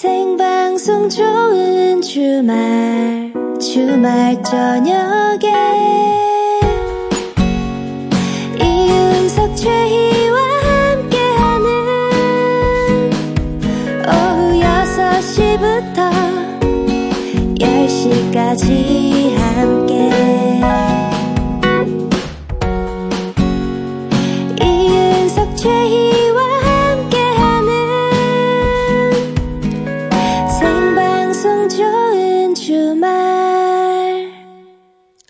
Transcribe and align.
생방송 0.00 1.08
좋은 1.08 2.00
주말 2.00 3.32
주말 3.60 4.40
저녁에 4.44 5.48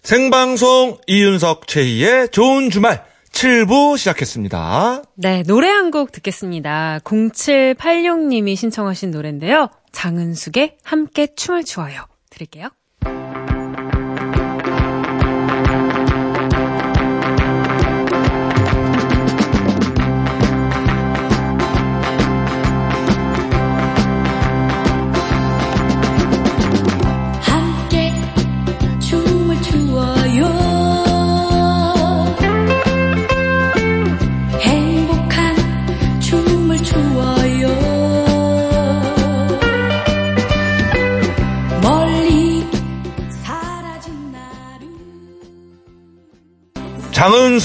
생방송 0.08 0.96
이윤석 1.06 1.66
최희의 1.66 2.30
좋은 2.30 2.70
주말 2.70 3.04
7부 3.30 3.98
시작했습니다. 3.98 5.02
네, 5.16 5.42
노래 5.42 5.68
한 5.68 5.90
곡 5.90 6.12
듣겠습니다. 6.12 7.00
0786님이 7.04 8.56
신청하신 8.56 9.10
노래인데요. 9.10 9.68
장은숙의 9.92 10.78
함께 10.82 11.26
춤을 11.34 11.64
추어요. 11.64 12.06
들을게요. 12.30 12.70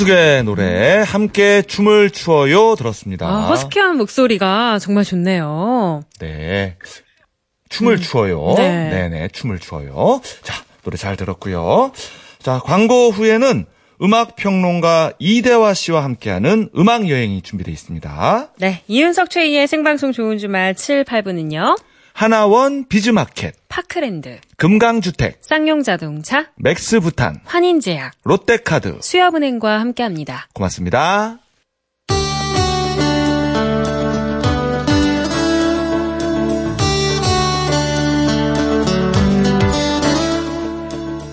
장은숙의 0.03 0.43
노래 0.43 1.03
함께 1.05 1.61
춤을 1.61 2.11
추어요 2.11 2.75
들었습니다. 2.75 3.27
아, 3.27 3.47
허스키한 3.47 3.97
목소리가 3.97 4.79
정말 4.79 5.03
좋네요. 5.03 6.03
네. 6.19 6.77
춤을 7.69 7.99
추어요. 7.99 8.53
네. 8.57 8.89
네네, 8.89 9.29
춤을 9.29 9.59
추어요. 9.59 10.21
자, 10.43 10.63
노래 10.83 10.97
잘 10.97 11.15
들었고요. 11.15 11.91
자, 12.39 12.59
광고 12.63 13.09
후에는 13.09 13.65
음악 14.01 14.35
평론가 14.35 15.13
이대화 15.19 15.73
씨와 15.73 16.03
함께하는 16.03 16.69
음악 16.77 17.09
여행이 17.09 17.41
준비되어 17.41 17.71
있습니다. 17.71 18.53
네, 18.59 18.83
이윤석 18.87 19.29
최희의 19.29 19.67
생방송 19.67 20.11
좋은 20.11 20.37
주말 20.37 20.75
7, 20.75 21.03
8부는요. 21.03 21.77
하나원 22.13 22.87
비즈마켓, 22.87 23.55
파크랜드, 23.67 24.39
금강주택, 24.57 25.39
쌍용자동차, 25.41 26.51
맥스부탄, 26.57 27.39
환인제약, 27.43 28.13
롯데카드. 28.23 28.99
수협은행과 29.01 29.79
함께합니다. 29.79 30.47
고맙습니다. 30.53 31.39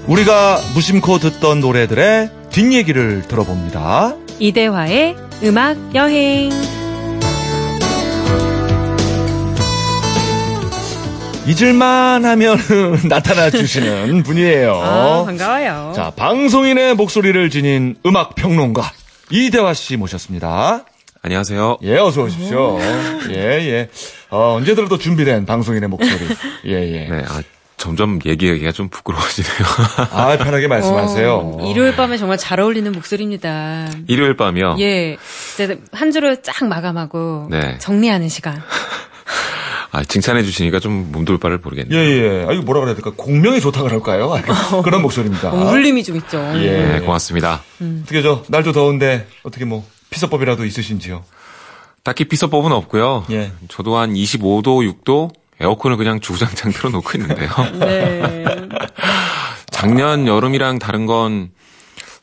우리가 0.08 0.58
무심코 0.74 1.18
듣던 1.18 1.60
노래들의 1.60 2.30
뒷얘기를 2.50 3.28
들어봅니다. 3.28 4.16
이대화의 4.40 5.14
음악 5.44 5.76
여행. 5.94 6.50
잊을만 11.50 12.24
하면 12.24 12.58
나타나 13.08 13.50
주시는 13.50 14.22
분이에요. 14.24 14.72
아, 14.74 15.24
반가워요. 15.24 15.92
자, 15.96 16.10
방송인의 16.14 16.94
목소리를 16.94 17.50
지닌 17.50 17.96
음악 18.06 18.36
평론가 18.36 18.92
이대화 19.30 19.74
씨 19.74 19.96
모셨습니다. 19.96 20.84
안녕하세요. 21.22 21.78
예, 21.82 21.98
어서 21.98 22.22
오십시오. 22.22 22.78
예, 23.30 23.34
예. 23.36 23.88
어, 24.30 24.54
언제 24.56 24.74
들어도 24.74 24.96
준비된 24.96 25.44
방송인의 25.44 25.88
목소리. 25.88 26.28
예, 26.66 26.72
예. 26.72 27.08
네, 27.08 27.24
아, 27.28 27.42
점점 27.76 28.20
얘기하기가 28.24 28.70
좀 28.72 28.88
부끄러워지네요. 28.88 29.50
아, 30.12 30.36
편하게 30.38 30.68
말씀하세요. 30.68 31.34
어, 31.34 31.70
일요일 31.70 31.96
밤에 31.96 32.16
정말 32.16 32.38
잘 32.38 32.60
어울리는 32.60 32.90
목소리입니다. 32.92 33.88
일요일 34.06 34.36
밤이요. 34.36 34.76
예. 34.80 35.16
이제 35.54 35.80
한 35.92 36.12
주를 36.12 36.42
쫙 36.42 36.64
마감하고 36.66 37.48
네. 37.50 37.76
정리하는 37.78 38.28
시간. 38.28 38.62
아, 39.92 40.04
칭찬해 40.04 40.42
주시니까 40.42 40.78
좀 40.80 41.10
몸둘 41.12 41.38
바를 41.38 41.56
예, 41.58 41.60
모르겠네요. 41.62 41.98
예. 42.00 42.46
아, 42.48 42.52
이거 42.52 42.62
뭐라 42.62 42.80
그래야 42.80 42.94
될까? 42.94 43.12
공명이 43.16 43.60
좋다 43.60 43.82
그럴까요? 43.82 44.30
그런 44.84 45.02
목소리입니다. 45.02 45.50
어, 45.52 45.70
울림이 45.72 46.04
좀 46.04 46.16
있죠. 46.16 46.38
예. 46.56 46.86
네, 46.86 47.00
고맙습니다. 47.00 47.62
어떻게 48.02 48.22
저, 48.22 48.44
날도 48.48 48.72
더운데, 48.72 49.26
어떻게 49.42 49.64
뭐, 49.64 49.84
피서법이라도 50.10 50.64
있으신지요? 50.64 51.24
딱히 52.04 52.24
피서법은 52.24 52.72
없고요. 52.72 53.24
예. 53.30 53.52
저도 53.68 53.96
한 53.96 54.14
25도, 54.14 54.64
6도 55.04 55.30
에어컨을 55.60 55.96
그냥 55.96 56.20
주구장창 56.20 56.72
틀어놓고 56.72 57.10
있는데요. 57.18 57.50
네. 57.78 58.44
작년 59.70 60.26
여름이랑 60.26 60.78
다른 60.78 61.06
건 61.06 61.50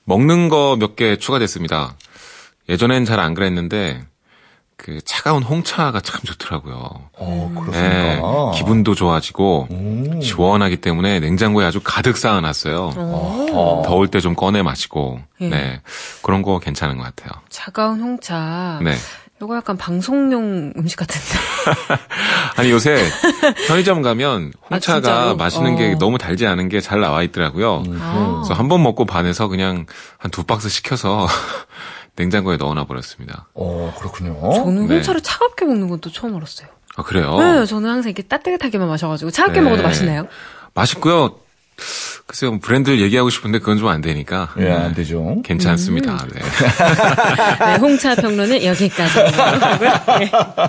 먹는 0.06 0.50
거 0.50 0.78
몇 0.80 0.96
개 0.96 1.18
추가됐습니다. 1.18 1.96
예전엔 2.70 3.06
잘 3.06 3.20
안 3.20 3.34
그랬는데 3.34 4.02
그 4.78 5.00
차가운 5.04 5.42
홍차가 5.42 6.00
참 6.02 6.22
좋더라고요. 6.24 6.76
어, 7.18 7.52
네, 7.54 7.62
그렇습니까? 7.62 8.52
기분도 8.56 8.94
좋아지고 8.94 9.68
오. 9.72 10.22
시원하기 10.22 10.78
때문에 10.78 11.20
냉장고에 11.20 11.66
아주 11.66 11.82
가득 11.84 12.16
쌓아놨어요. 12.16 12.94
어. 12.96 13.82
더울 13.86 14.08
때 14.08 14.20
좀 14.20 14.36
꺼내 14.36 14.62
마시고, 14.62 15.20
예. 15.42 15.50
네 15.50 15.82
그런 16.22 16.42
거 16.44 16.60
괜찮은 16.60 16.98
것 16.98 17.04
같아요. 17.04 17.32
차가운 17.50 18.02
홍차. 18.02 18.80
네. 18.84 18.96
요거 19.42 19.56
약간 19.56 19.78
방송용 19.78 20.74
음식 20.78 20.96
같은데. 20.98 21.28
아니 22.58 22.72
요새 22.72 22.98
편의점 23.68 24.02
가면 24.02 24.52
아, 24.64 24.68
홍차가 24.76 25.02
진짜로? 25.02 25.36
마시는 25.36 25.76
게 25.76 25.94
어. 25.94 25.98
너무 26.00 26.18
달지 26.18 26.48
않은 26.48 26.70
게 26.70 26.82
잘 26.82 27.00
나와 27.02 27.22
있더라고요. 27.24 27.84
아. 28.00 28.42
그래서 28.44 28.54
한 28.60 28.68
번 28.68 28.82
먹고 28.84 29.06
반해서 29.06 29.48
그냥 29.48 29.86
한 30.18 30.32
두 30.32 30.44
박스 30.44 30.70
시켜서 30.70 31.28
냉장고에 32.18 32.58
넣어놔 32.58 32.86
버렸습니다. 32.86 33.48
어, 33.54 33.94
그렇군요. 33.98 34.40
저는 34.56 34.88
네. 34.88 34.96
홍차를 34.96 35.22
차갑게 35.22 35.66
먹는 35.66 35.88
건 35.88 36.00
또 36.02 36.12
처음 36.12 36.36
알았어요. 36.36 36.68
아 36.96 37.04
그래요? 37.04 37.38
네, 37.40 37.66
저는 37.66 37.90
항상 37.90 38.10
이렇게 38.10 38.24
따뜻하게만 38.24 38.88
마셔가지고 38.88 39.32
차갑게 39.32 39.60
네. 39.60 39.64
먹어도 39.64 39.84
맛있나요? 39.84 40.28
맛있고요. 40.74 41.36
글쎄요 42.26 42.60
브랜드를 42.60 43.00
얘기하고 43.02 43.30
싶은데 43.30 43.60
그건 43.60 43.78
좀 43.78 43.88
안 43.90 44.02
되니까 44.02 44.50
예, 44.60 44.72
안 44.72 44.94
되죠. 44.96 45.42
괜찮습니다. 45.44 46.14
음. 46.24 46.30
네. 46.34 46.42
네, 47.66 47.76
홍차 47.78 48.16
평론은 48.16 48.64
여기까지. 48.64 49.14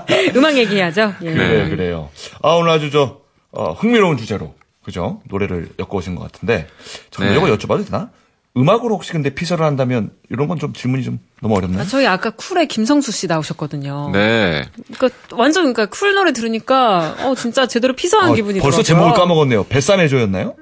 네. 0.08 0.32
음악 0.36 0.56
얘기하죠. 0.56 1.14
예. 1.22 1.32
그래요, 1.32 1.64
네. 1.64 1.70
그래요. 1.70 2.10
아, 2.42 2.50
오늘 2.50 2.70
아주 2.72 2.90
저, 2.90 3.20
어, 3.52 3.72
흥미로운 3.72 4.18
주제로, 4.18 4.54
그죠? 4.84 5.20
노래를 5.28 5.70
엮어오신 5.78 6.14
것 6.14 6.30
같은데, 6.30 6.68
저는 7.10 7.32
네. 7.32 7.36
이거 7.36 7.46
여쭤봐도 7.56 7.84
되나? 7.86 8.10
음악으로 8.58 8.94
혹시 8.96 9.12
근데 9.12 9.30
피서를 9.30 9.64
한다면, 9.64 10.10
이런 10.30 10.48
건 10.48 10.58
좀 10.58 10.72
질문이 10.72 11.04
좀 11.04 11.20
너무 11.40 11.56
어렵나요? 11.56 11.82
아, 11.82 11.84
저희 11.84 12.06
아까 12.06 12.30
쿨의 12.30 12.66
김성수 12.68 13.12
씨 13.12 13.26
나오셨거든요. 13.28 14.10
네. 14.12 14.64
그러니까 14.96 15.10
완전 15.36 15.72
그러니까 15.72 15.86
쿨 15.86 16.14
노래 16.14 16.32
들으니까 16.32 17.14
어 17.20 17.34
진짜 17.36 17.66
제대로 17.66 17.94
피서한 17.94 18.32
아, 18.32 18.34
기분이 18.34 18.58
벌써 18.60 18.82
들어요. 18.82 19.00
제목을 19.00 19.12
까먹었네요. 19.14 19.64
뱃삼해조였나요? 19.64 20.56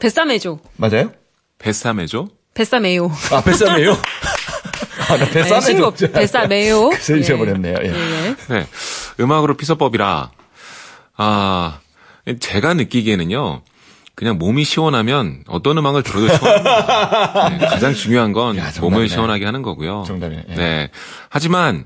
뱃삼해줘. 0.00 0.58
맞아요? 0.76 1.12
뱃삼해죠? 1.58 2.28
뱃삼해요. 2.54 3.10
아, 3.32 3.40
뱃삼해요? 3.42 3.92
아, 5.08 5.16
나 5.16 5.24
네, 5.26 5.30
뱃삼해조. 5.30 5.60
신곡 5.66 5.96
뱃삼해요. 6.12 6.88
그래서 6.90 7.16
잊어버렸네요. 7.16 7.76
예. 7.82 7.88
예. 7.88 8.36
네. 8.54 8.66
음악으로 9.20 9.56
피서법이라, 9.56 10.30
아, 11.18 11.78
제가 12.40 12.74
느끼기에는요, 12.74 13.62
그냥 14.16 14.38
몸이 14.38 14.64
시원하면 14.64 15.44
어떤 15.46 15.76
음악을 15.76 16.02
들어도 16.02 16.26
시원합니다. 16.26 17.48
네, 17.60 17.66
가장 17.66 17.94
중요한 17.94 18.32
건 18.32 18.56
야. 18.56 18.72
몸을 18.80 19.10
시원하게 19.10 19.44
하는 19.44 19.60
거고요. 19.60 20.04
정답이네. 20.06 20.44
예. 20.48 20.54
네. 20.54 20.90
하지만, 21.28 21.84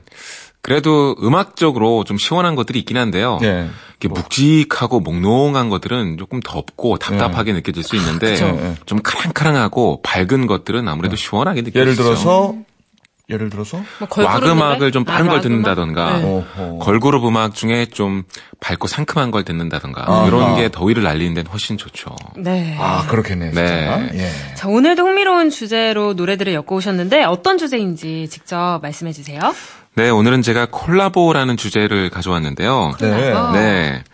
그래도 0.62 1.16
음악적으로 1.20 2.04
좀 2.04 2.18
시원한 2.18 2.54
것들이 2.54 2.78
있긴 2.78 2.98
한데요. 2.98 3.40
예. 3.42 3.68
이렇게 3.98 4.08
묵직하고 4.08 5.00
몽롱한 5.00 5.70
것들은 5.70 6.18
조금 6.18 6.40
덥고 6.40 6.98
답답하게 6.98 7.52
느껴질 7.52 7.82
수 7.82 7.96
있는데. 7.96 8.34
예. 8.34 8.76
좀 8.86 9.00
카랑카랑하고 9.02 10.00
밝은 10.02 10.46
것들은 10.46 10.86
아무래도 10.86 11.16
시원하게 11.16 11.62
느껴지죠. 11.62 11.80
예를 11.80 11.96
들어서, 11.96 12.54
예를 13.30 13.48
들어서? 13.48 13.80
뭐 13.98 14.08
걸그룹 14.08 14.42
락 14.42 14.52
음악을? 14.52 14.92
좀 14.92 15.04
빠른 15.04 15.26
아, 15.26 15.28
걸락 15.28 15.42
듣는다던가? 15.42 16.18
네. 16.18 16.44
걸그룹 16.80 17.24
음악 17.26 17.54
중에 17.54 17.86
좀 17.86 18.24
밝고 18.60 18.88
상큼한 18.88 19.30
걸 19.30 19.44
듣는다던가 19.44 20.04
아하. 20.06 20.26
이런 20.26 20.56
게 20.56 20.68
더위를 20.68 21.02
날리는 21.02 21.34
데는 21.34 21.50
훨씬 21.50 21.78
좋죠. 21.78 22.10
네. 22.36 22.76
아, 22.78 23.06
그렇겠네요. 23.06 23.52
네. 23.52 24.10
예. 24.14 24.54
자, 24.56 24.68
오늘도 24.68 25.06
흥미로운 25.06 25.50
주제로 25.50 26.12
노래들을 26.14 26.52
엮어오셨는데 26.52 27.24
어떤 27.24 27.56
주제인지 27.56 28.28
직접 28.28 28.80
말씀해 28.82 29.12
주세요. 29.12 29.40
네, 29.94 30.08
오늘은 30.10 30.42
제가 30.42 30.68
콜라보라는 30.70 31.56
주제를 31.56 32.10
가져왔는데요. 32.10 32.94
네. 33.00 33.32
네. 33.52 34.04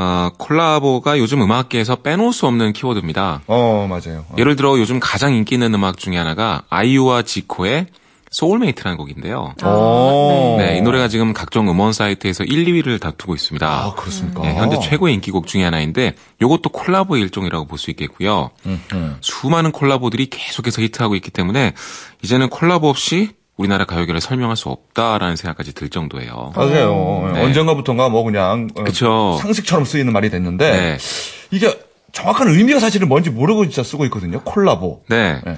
어, 0.00 0.30
콜라보가 0.38 1.18
요즘 1.18 1.42
음악계에서 1.42 1.96
빼놓을 1.96 2.32
수 2.32 2.46
없는 2.46 2.72
키워드입니다. 2.72 3.40
어, 3.48 3.86
맞아요. 3.90 4.24
어. 4.28 4.36
예를 4.38 4.54
들어 4.54 4.78
요즘 4.78 5.00
가장 5.00 5.34
인기 5.34 5.56
있는 5.56 5.74
음악 5.74 5.98
중에 5.98 6.16
하나가 6.16 6.62
아이유와 6.70 7.22
지코의 7.22 7.86
소울메이트라는 8.30 8.98
곡인데요. 8.98 9.54
어. 9.62 10.56
네, 10.58 10.76
이 10.78 10.80
노래가 10.82 11.08
지금 11.08 11.32
각종 11.32 11.68
음원 11.70 11.92
사이트에서 11.92 12.44
1, 12.44 12.64
2위를 12.66 13.00
다투고 13.00 13.34
있습니다. 13.34 13.66
아, 13.66 13.94
그렇습니까? 13.94 14.42
네, 14.42 14.54
현재 14.54 14.78
최고의 14.80 15.14
인기곡 15.14 15.46
중에 15.46 15.64
하나인데 15.64 16.14
이것도 16.40 16.70
콜라보의 16.70 17.22
일종이라고 17.22 17.66
볼 17.66 17.78
수 17.78 17.90
있겠고요. 17.90 18.50
음, 18.66 18.82
음. 18.92 19.16
수많은 19.20 19.70
콜라보들이 19.72 20.26
계속해서 20.30 20.82
히트하고 20.82 21.14
있기 21.16 21.30
때문에 21.30 21.74
이제는 22.22 22.48
콜라보 22.48 22.88
없이 22.88 23.30
우리나라 23.56 23.84
가요계를 23.84 24.20
설명할 24.20 24.56
수 24.56 24.68
없다라는 24.68 25.36
생각까지 25.36 25.72
들 25.74 25.88
정도예요. 25.88 26.52
맞아요. 26.54 27.30
네. 27.34 27.42
언젠가부터가 27.44 28.08
뭐 28.08 28.22
그냥 28.24 28.68
어, 28.76 28.84
그쵸. 28.84 29.36
상식처럼 29.40 29.84
쓰이는 29.84 30.12
말이 30.12 30.28
됐는데 30.30 30.70
네. 30.70 30.98
이게 31.50 31.76
정확한 32.12 32.48
의미가 32.48 32.80
사실은 32.80 33.08
뭔지 33.08 33.30
모르고 33.30 33.64
진짜 33.66 33.82
쓰고 33.82 34.04
있거든요. 34.06 34.40
콜라보. 34.42 35.02
네. 35.08 35.40
네. 35.44 35.56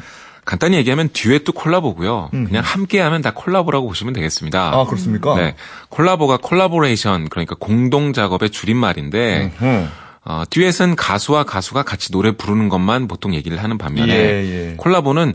간단히 0.51 0.79
얘기하면 0.79 1.11
듀엣도 1.13 1.53
콜라보고요. 1.53 2.31
그냥 2.33 2.65
함께하면 2.65 3.23
다 3.23 3.33
콜라보라고 3.33 3.87
보시면 3.87 4.13
되겠습니다. 4.15 4.73
아, 4.75 4.85
그렇습니까? 4.85 5.37
네. 5.37 5.55
콜라보가 5.91 6.39
콜라보레이션 6.43 7.29
그러니까 7.29 7.55
공동 7.57 8.13
작업의 8.13 8.51
줄임말인데 8.51 9.53
음. 9.63 9.89
어, 10.25 10.43
듀엣은 10.51 10.97
가수와 10.97 11.45
가수가 11.45 11.85
같이 11.85 12.11
노래 12.11 12.33
부르는 12.33 12.69
것만 12.69 13.07
보통 13.07 13.33
얘기를 13.33 13.63
하는 13.63 13.79
반면에 13.79 14.13
예, 14.13 14.71
예. 14.71 14.75
콜라보는 14.77 15.35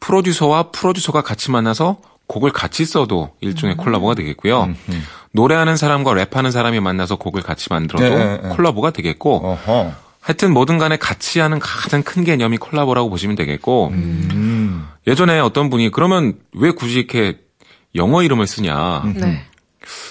프로듀서와 0.00 0.70
프로듀서가 0.70 1.20
같이 1.20 1.50
만나서 1.50 1.98
곡을 2.26 2.50
같이 2.50 2.86
써도 2.86 3.32
일종의 3.42 3.76
콜라보가 3.76 4.14
되겠고요. 4.14 4.74
노래하는 5.32 5.76
사람과 5.76 6.12
랩하는 6.12 6.50
사람이 6.50 6.80
만나서 6.80 7.16
곡을 7.16 7.42
같이 7.42 7.66
만들어도 7.68 8.02
네, 8.02 8.16
네, 8.16 8.40
네. 8.42 8.48
콜라보가 8.48 8.92
되겠고 8.92 9.46
어허. 9.46 10.04
하여튼 10.24 10.54
뭐든 10.54 10.78
간에 10.78 10.96
같이 10.96 11.38
하는 11.38 11.58
가장 11.58 12.02
큰 12.02 12.24
개념이 12.24 12.56
콜라보라고 12.56 13.10
보시면 13.10 13.36
되겠고 13.36 13.88
음. 13.88 14.28
예전에 15.06 15.38
어떤 15.40 15.70
분이 15.70 15.90
그러면 15.90 16.34
왜 16.52 16.70
굳이 16.70 16.98
이렇게 16.98 17.38
영어 17.94 18.22
이름을 18.22 18.46
쓰냐. 18.46 19.02
네. 19.14 19.44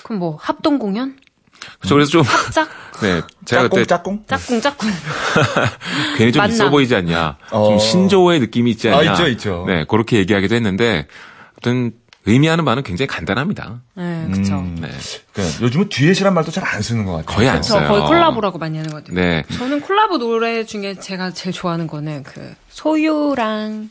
그럼 0.04 0.20
뭐 0.20 0.38
합동 0.42 0.78
공연? 0.80 1.16
그래서 1.80 1.96
그래서 1.96 2.12
좀 2.12 2.24
짝? 2.54 2.70
네, 3.02 3.22
제가 3.46 3.64
짝꿍 3.64 3.70
그때 3.70 3.86
짝꿍? 3.86 4.24
짝꿍 4.28 4.62
짝꿍. 4.62 4.90
괜히 6.18 6.32
좀 6.32 6.42
만남. 6.42 6.54
있어 6.54 6.70
보이지 6.70 6.96
않냐. 6.96 7.38
어. 7.52 7.70
좀 7.70 7.80
신조어의 7.80 8.40
느낌이 8.42 8.72
있지 8.72 8.90
아, 8.90 8.98
않냐. 9.00 9.12
있죠, 9.14 9.28
있죠. 9.30 9.64
네, 9.68 9.86
그렇게 9.88 10.18
얘기하기도 10.18 10.54
했는데 10.56 11.08
아무튼 11.54 11.94
의미하는 12.26 12.64
바는 12.64 12.84
굉장히 12.84 13.08
간단합니다. 13.08 13.82
네, 13.96 14.28
그쵸. 14.34 14.54
음. 14.56 14.78
네. 14.80 14.90
그러니까 15.34 15.62
요즘은 15.64 15.90
듀엣이란 15.90 16.34
말도 16.34 16.52
잘 16.52 16.64
안 16.66 16.82
쓰는 16.82 17.06
것 17.06 17.14
같아요. 17.14 17.36
거의 17.36 17.50
안저 17.50 17.80
써요. 17.80 17.88
거의 17.90 18.04
콜라보라고 18.04 18.58
많이 18.60 18.78
하는 18.78 18.90
것 18.92 19.04
같아요. 19.04 19.16
네. 19.16 19.44
저는 19.58 19.82
콜라보 19.82 20.18
노래 20.20 20.64
중에 20.66 20.96
제가 20.96 21.32
제일 21.32 21.54
좋아하는 21.54 21.88
거는 21.88 22.24
그 22.24 22.54
소유랑 22.70 23.90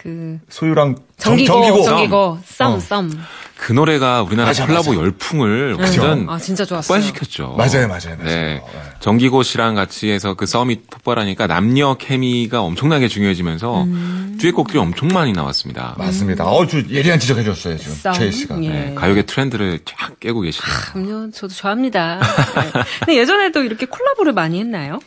그 0.00 0.38
소유랑 0.48 0.94
정, 1.16 1.36
정기고 1.36 1.52
정기고. 1.52 1.84
정기고 1.84 2.38
썸 2.44 2.72
어. 2.72 2.80
썸. 2.80 3.10
그 3.56 3.72
노래가 3.72 4.22
우리나라 4.22 4.50
맞아, 4.50 4.64
콜라보 4.66 4.90
맞아. 4.90 5.02
열풍을 5.02 5.74
완전 5.80 6.30
아 6.30 6.38
진짜 6.38 6.64
좋았어요. 6.64 7.00
폭발시켰죠. 7.00 7.56
맞아요, 7.58 7.88
맞아요, 7.88 8.16
맞아요. 8.16 8.16
네. 8.22 8.24
네. 8.24 8.62
정기고 9.00 9.42
씨랑 9.42 9.74
같이 9.74 10.08
해서 10.10 10.34
그 10.34 10.46
썸이 10.46 10.82
폭발하니까 10.88 11.48
남녀 11.48 11.94
케미가 11.94 12.60
엄청나게 12.62 13.08
중요해지면서 13.08 13.82
음. 13.82 14.38
듀엣곡들이 14.40 14.78
엄청 14.78 15.08
많이 15.08 15.32
나왔습니다. 15.32 15.96
맞습니다. 15.98 16.44
어, 16.44 16.64
저 16.68 16.78
예리한 16.88 17.18
지적해 17.18 17.42
줬어요, 17.42 17.76
지금. 17.76 17.94
썸. 17.94 18.12
최희 18.12 18.30
씨가. 18.30 18.62
예. 18.62 18.68
네, 18.68 18.94
가요계 18.94 19.22
트렌드를 19.22 19.80
쫙 19.84 20.20
깨고 20.20 20.42
계시네요. 20.42 20.76
그럼요, 20.92 21.30
저도 21.32 21.52
좋아합니다. 21.52 22.20
네. 22.20 22.82
근데 23.00 23.16
예전에도 23.16 23.64
이렇게 23.64 23.86
콜라보를 23.86 24.32
많이 24.32 24.60
했나요? 24.60 25.00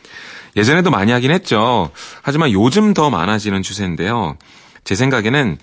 예전에도 0.54 0.90
많이 0.90 1.10
하긴 1.12 1.30
했죠. 1.30 1.90
하지만 2.20 2.52
요즘 2.52 2.92
더 2.92 3.08
많아지는 3.08 3.62
추세인데요. 3.62 4.36
제 4.84 4.94
생각에는 4.94 5.58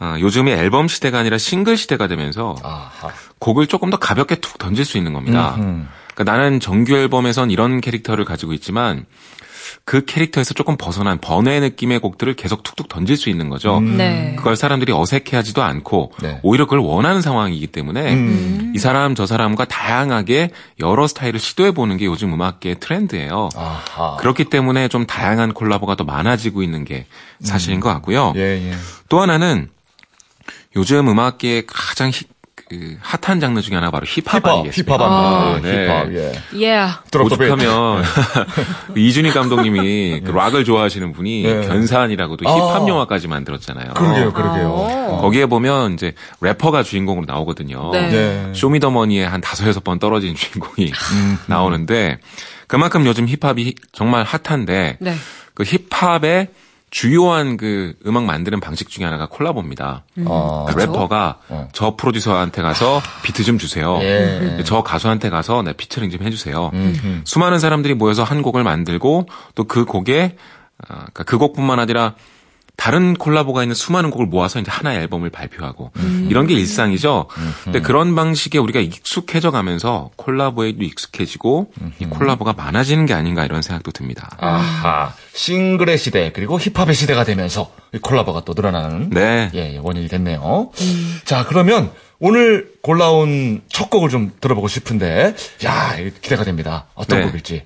어, 0.00 0.16
요즘이 0.20 0.52
앨범 0.52 0.86
시대가 0.86 1.18
아니라 1.18 1.38
싱글 1.38 1.76
시대가 1.76 2.06
되면서 2.06 2.56
아하. 2.62 3.10
곡을 3.40 3.66
조금 3.66 3.90
더 3.90 3.96
가볍게 3.96 4.36
툭 4.36 4.58
던질 4.58 4.84
수 4.84 4.96
있는 4.96 5.12
겁니다. 5.12 5.56
음흠. 5.58 5.86
그러니까 6.14 6.36
나는 6.36 6.60
정규 6.60 6.96
앨범에선 6.96 7.50
이런 7.50 7.80
캐릭터를 7.80 8.24
가지고 8.24 8.52
있지만 8.52 9.06
그 9.84 10.04
캐릭터에서 10.04 10.54
조금 10.54 10.76
벗어난 10.76 11.18
번외 11.20 11.60
느낌의 11.60 11.98
곡들을 12.00 12.34
계속 12.34 12.62
툭툭 12.62 12.88
던질 12.88 13.16
수 13.16 13.30
있는 13.30 13.48
거죠. 13.48 13.80
네. 13.80 14.34
그걸 14.36 14.56
사람들이 14.56 14.92
어색해하지도 14.92 15.62
않고 15.62 16.12
네. 16.22 16.40
오히려 16.42 16.64
그걸 16.66 16.80
원하는 16.80 17.20
상황이기 17.22 17.66
때문에 17.68 18.12
음. 18.14 18.72
이 18.74 18.78
사람 18.78 19.14
저 19.14 19.26
사람과 19.26 19.64
다양하게 19.64 20.50
여러 20.80 21.06
스타일을 21.06 21.40
시도해 21.40 21.72
보는 21.72 21.96
게 21.96 22.06
요즘 22.06 22.32
음악계의 22.32 22.80
트렌드예요. 22.80 23.48
아하. 23.56 24.16
그렇기 24.18 24.44
때문에 24.44 24.88
좀 24.88 25.06
다양한 25.06 25.52
콜라보가 25.54 25.96
더 25.96 26.04
많아지고 26.04 26.62
있는 26.62 26.84
게 26.84 27.06
사실인 27.40 27.80
것 27.80 27.88
같고요. 27.90 28.32
예, 28.36 28.70
예. 28.70 28.74
또 29.08 29.20
하나는 29.20 29.68
요즘 30.76 31.08
음악계의 31.08 31.64
가장 31.66 32.10
히- 32.10 32.26
그 32.70 32.96
핫한 33.00 33.40
장르 33.40 33.60
중에 33.62 33.74
하나가 33.76 33.92
바로 33.92 34.06
힙합, 34.06 34.42
힙합, 34.42 34.46
아니겠습니까? 34.46 34.94
힙합 34.94 35.10
아. 35.10 35.60
네. 35.62 35.86
힙합, 35.86 36.12
예. 36.12 36.32
예. 36.56 36.86
베이스. 37.10 37.34
오죽하면 37.34 38.04
이준희 38.96 39.30
감독님이 39.30 40.20
그 40.24 40.30
락을 40.30 40.64
좋아하시는 40.64 41.12
분이 41.12 41.42
네. 41.42 41.66
견사한이라고도 41.66 42.48
아. 42.48 42.52
힙합 42.52 42.88
영화까지 42.88 43.28
만들었잖아요. 43.28 43.94
그러게요, 43.94 44.32
그러게요. 44.32 44.66
아. 44.66 45.08
어. 45.08 45.20
거기에 45.22 45.46
보면 45.46 45.94
이제 45.94 46.12
래퍼가 46.40 46.82
주인공으로 46.82 47.24
나오거든요. 47.26 47.90
네. 47.92 48.08
네. 48.08 48.52
쇼미더머니에 48.54 49.24
한 49.24 49.40
다섯 49.40 49.66
여섯 49.66 49.82
번 49.82 49.98
떨어진 49.98 50.34
주인공이 50.36 50.92
음. 51.12 51.38
나오는데 51.46 52.18
그만큼 52.66 53.06
요즘 53.06 53.26
힙합이 53.26 53.74
정말 53.92 54.24
핫한데 54.24 54.98
네. 55.00 55.14
그 55.54 55.64
힙합의 55.64 56.48
주요한 56.90 57.56
그 57.56 57.94
음악 58.06 58.24
만드는 58.24 58.60
방식 58.60 58.88
중에 58.88 59.04
하나가 59.04 59.26
콜라보입니다. 59.26 60.04
어. 60.24 60.66
그러니까 60.68 60.86
래퍼가 60.92 61.38
어. 61.48 61.68
저 61.72 61.96
프로듀서한테 61.96 62.62
가서 62.62 63.00
비트 63.22 63.44
좀 63.44 63.58
주세요. 63.58 63.98
예. 64.02 64.62
저 64.64 64.82
가수한테 64.82 65.30
가서 65.30 65.62
네, 65.62 65.72
피처링 65.72 66.10
좀 66.10 66.22
해주세요. 66.22 66.70
음흠. 66.72 67.20
수많은 67.24 67.58
사람들이 67.58 67.94
모여서 67.94 68.22
한 68.24 68.42
곡을 68.42 68.62
만들고 68.64 69.26
또 69.54 69.64
그 69.64 69.84
곡에 69.84 70.36
아, 70.80 70.94
그러니까 70.94 71.24
그 71.24 71.38
곡뿐만 71.38 71.78
아니라 71.78 72.14
다른 72.78 73.14
콜라보가 73.14 73.64
있는 73.64 73.74
수많은 73.74 74.10
곡을 74.10 74.26
모아서 74.26 74.60
이제 74.60 74.70
하나의 74.70 75.00
앨범을 75.00 75.30
발표하고 75.30 75.90
이런 76.28 76.46
게 76.46 76.54
일상이죠. 76.54 77.26
근데 77.64 77.80
그런 77.80 78.14
방식에 78.14 78.56
우리가 78.56 78.78
익숙해져 78.78 79.50
가면서 79.50 80.10
콜라보에도 80.14 80.84
익숙해지고 80.84 81.72
이 81.98 82.06
콜라보가 82.06 82.52
많아지는 82.52 83.04
게 83.04 83.14
아닌가 83.14 83.44
이런 83.44 83.62
생각도 83.62 83.90
듭니다. 83.90 84.30
아하. 84.38 85.12
싱글의 85.34 85.98
시대, 85.98 86.30
그리고 86.32 86.56
힙합의 86.58 86.94
시대가 86.94 87.24
되면서 87.24 87.72
이 87.92 87.98
콜라보가 87.98 88.44
또 88.44 88.54
늘어나는. 88.54 89.10
네. 89.10 89.50
예, 89.54 89.74
예, 89.74 89.78
원인이 89.82 90.06
됐네요. 90.08 90.70
자, 91.24 91.44
그러면 91.46 91.90
오늘 92.20 92.74
골라온 92.82 93.62
첫 93.68 93.90
곡을 93.90 94.08
좀 94.08 94.30
들어보고 94.40 94.68
싶은데, 94.68 95.34
야, 95.64 95.96
기대가 96.22 96.44
됩니다. 96.44 96.86
어떤 96.94 97.20
네. 97.20 97.26
곡일지. 97.26 97.64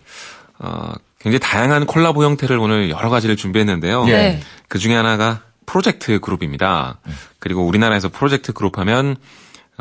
어, 0.59 0.93
굉장히 1.23 1.39
다양한 1.39 1.87
콜라보 1.87 2.25
형태를 2.25 2.59
오늘 2.59 2.91
여러 2.91 3.09
가지를 3.09 3.37
준비했는데요. 3.37 4.05
예. 4.09 4.13
네. 4.13 4.41
그 4.69 4.79
중에 4.79 4.95
하나가 4.95 5.43
프로젝트 5.67 6.19
그룹입니다. 6.19 6.99
그리고 7.39 7.65
우리나라에서 7.65 8.09
프로젝트 8.09 8.53
그룹 8.53 8.79
하면 8.79 9.17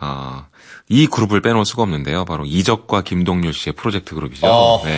어, 0.01 0.45
이 0.88 1.07
그룹을 1.07 1.41
빼놓을 1.41 1.65
수가 1.65 1.83
없는데요. 1.83 2.25
바로 2.25 2.45
이적과 2.45 3.01
김동률 3.01 3.53
씨의 3.53 3.74
프로젝트 3.74 4.13
그룹이죠. 4.13 4.48
어, 4.48 4.83
네. 4.86 4.98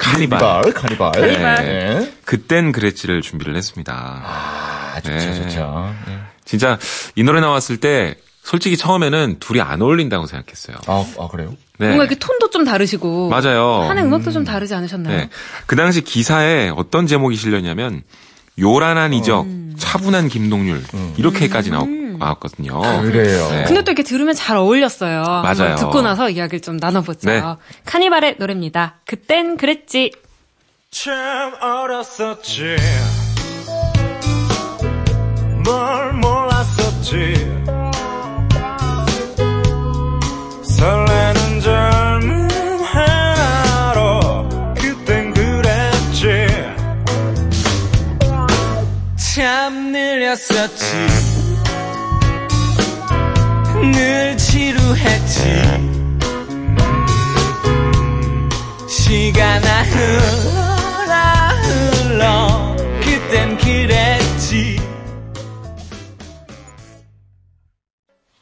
카니발, 0.00 0.72
카니발. 0.74 1.12
카니발. 1.12 1.64
네. 1.64 2.12
그땐 2.24 2.72
그랬지를 2.72 3.22
준비를 3.22 3.56
했습니다. 3.56 4.22
아, 4.22 5.00
좋죠, 5.00 5.14
네. 5.14 5.34
좋죠. 5.34 5.94
예. 6.08 6.18
진짜 6.44 6.78
이 7.14 7.22
노래 7.22 7.40
나왔을 7.40 7.78
때 7.78 8.16
솔직히 8.44 8.76
처음에는 8.76 9.38
둘이 9.40 9.62
안 9.62 9.80
어울린다고 9.80 10.26
생각했어요. 10.26 10.76
아, 10.86 11.04
아, 11.18 11.28
그래요? 11.28 11.56
네. 11.78 11.86
뭔가 11.86 12.04
이렇게 12.04 12.16
톤도 12.18 12.50
좀 12.50 12.64
다르시고. 12.64 13.30
맞아요. 13.30 13.86
하는 13.88 14.04
음악도 14.04 14.30
좀 14.30 14.44
다르지 14.44 14.74
않으셨나요? 14.74 15.16
네. 15.16 15.30
그 15.66 15.76
당시 15.76 16.02
기사에 16.02 16.68
어떤 16.68 17.06
제목이 17.06 17.36
실렸냐면 17.36 18.02
요란한 18.60 19.14
이적, 19.14 19.46
차분한 19.78 20.28
김동률 20.28 20.84
이렇게까지 21.16 21.70
나왔, 21.70 21.88
나왔거든요. 21.88 22.80
그래요. 23.02 23.48
네. 23.50 23.64
근데 23.64 23.82
또 23.82 23.90
이렇게 23.90 24.02
들으면 24.02 24.34
잘 24.34 24.58
어울렸어요. 24.58 25.22
맞아요. 25.24 25.76
듣고 25.76 26.02
나서 26.02 26.28
이야기를 26.28 26.60
좀 26.60 26.76
나눠보죠. 26.76 27.28
네. 27.30 27.42
카니발의 27.86 28.36
노래입니다. 28.38 28.96
그땐 29.06 29.56
그랬지. 29.56 30.12
참 30.90 31.54
어렸었지 31.60 32.76
늘 54.04 54.36
지루했지 54.36 55.40
시간아 58.86 59.82
흘러라 59.84 61.48
흘러 61.62 62.76
그땐 63.00 63.56
그랬지 63.56 64.76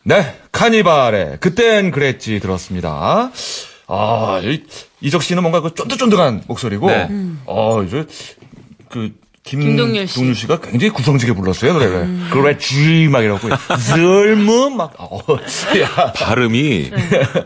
네 0.02 0.36
카니발의 0.50 1.38
그땐 1.38 1.92
그랬지 1.92 2.40
들었습니다 2.40 3.30
아 3.86 4.40
이, 4.42 4.64
이적 5.00 5.22
씨는 5.22 5.44
뭔가 5.44 5.60
그 5.60 5.72
쫀득쫀득한 5.76 6.42
목소리고 6.48 6.88
네. 6.88 7.06
음. 7.08 7.40
어 7.46 7.84
이제 7.84 8.04
그 8.88 9.14
김, 9.44 9.60
김동률 9.60 10.06
씨. 10.06 10.14
동률 10.14 10.34
씨가 10.36 10.60
굉장히 10.60 10.90
구성지게 10.90 11.32
불렀어요 11.32 11.72
노래를. 11.72 12.30
그랬지 12.30 13.08
막 13.10 13.22
이러고 13.22 13.48
젊음 13.88 14.76
막, 14.76 14.94
어, 14.98 15.18
야, 15.80 16.12
발음이 16.12 16.92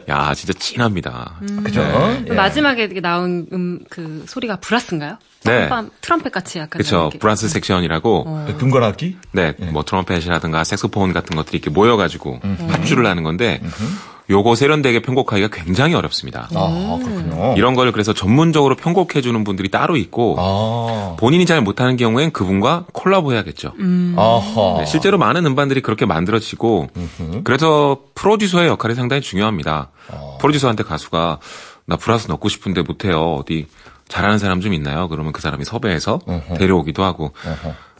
야 0.09 0.35
진짜 0.35 0.53
진합니다. 0.59 1.41
그죠? 1.65 1.81
그 1.81 2.33
예. 2.33 2.35
마지막에 2.35 2.89
나온 3.01 3.47
음, 3.53 3.81
그 3.89 4.25
소리가 4.29 4.57
브라스인가요? 4.57 5.17
네. 5.45 5.69
트럼펫, 6.01 6.33
같이 6.33 6.59
약간. 6.59 6.71
그렇죠. 6.71 7.03
이렇게. 7.03 7.19
브라스 7.19 7.49
섹션이라고 7.49 8.25
어. 8.27 8.47
금관악기? 8.59 9.17
네, 9.33 9.55
뭐 9.71 9.83
트럼펫이라든가 9.83 10.65
색소폰 10.65 11.13
같은 11.13 11.37
것들이 11.37 11.59
이렇게 11.59 11.71
모여가지고 11.71 12.41
합주를 12.69 13.07
하는 13.07 13.23
건데 13.23 13.63
요거 14.29 14.57
세련되게 14.57 15.03
편곡하기가 15.03 15.49
굉장히 15.53 15.95
어렵습니다. 15.95 16.49
아, 16.55 16.99
그렇군요. 17.03 17.55
이런 17.57 17.75
걸 17.75 17.93
그래서 17.93 18.13
전문적으로 18.13 18.75
편곡해 18.75 19.21
주는 19.21 19.45
분들이 19.45 19.71
따로 19.71 19.97
있고 19.97 20.37
아, 20.39 21.17
본인이 21.19 21.47
잘 21.47 21.61
못하는 21.61 21.97
경우엔 21.97 22.33
그분과 22.33 22.87
콜라보 22.93 23.33
해야겠죠. 23.33 23.73
아하. 24.17 24.79
네, 24.79 24.87
실제로 24.87 25.17
많은 25.19 25.47
음반들이 25.47 25.81
그렇게 25.81 26.07
만들어지고 26.07 26.89
그래서 27.45 27.99
프로듀서의 28.15 28.69
역할이 28.69 28.95
상당히 28.95 29.23
중요합니다. 29.23 29.91
프로듀서한테 30.41 30.83
가수가 30.83 31.39
나 31.87 31.97
브라스 31.97 32.29
넣고 32.29 32.49
싶은데 32.49 32.83
못해요. 32.83 33.35
어디 33.35 33.67
잘하는 34.09 34.39
사람 34.39 34.61
좀 34.61 34.73
있나요? 34.73 35.09
그러면 35.09 35.33
그 35.33 35.41
사람이 35.41 35.65
섭외해서 35.65 36.19
데려오기도 36.59 37.05
하고 37.05 37.33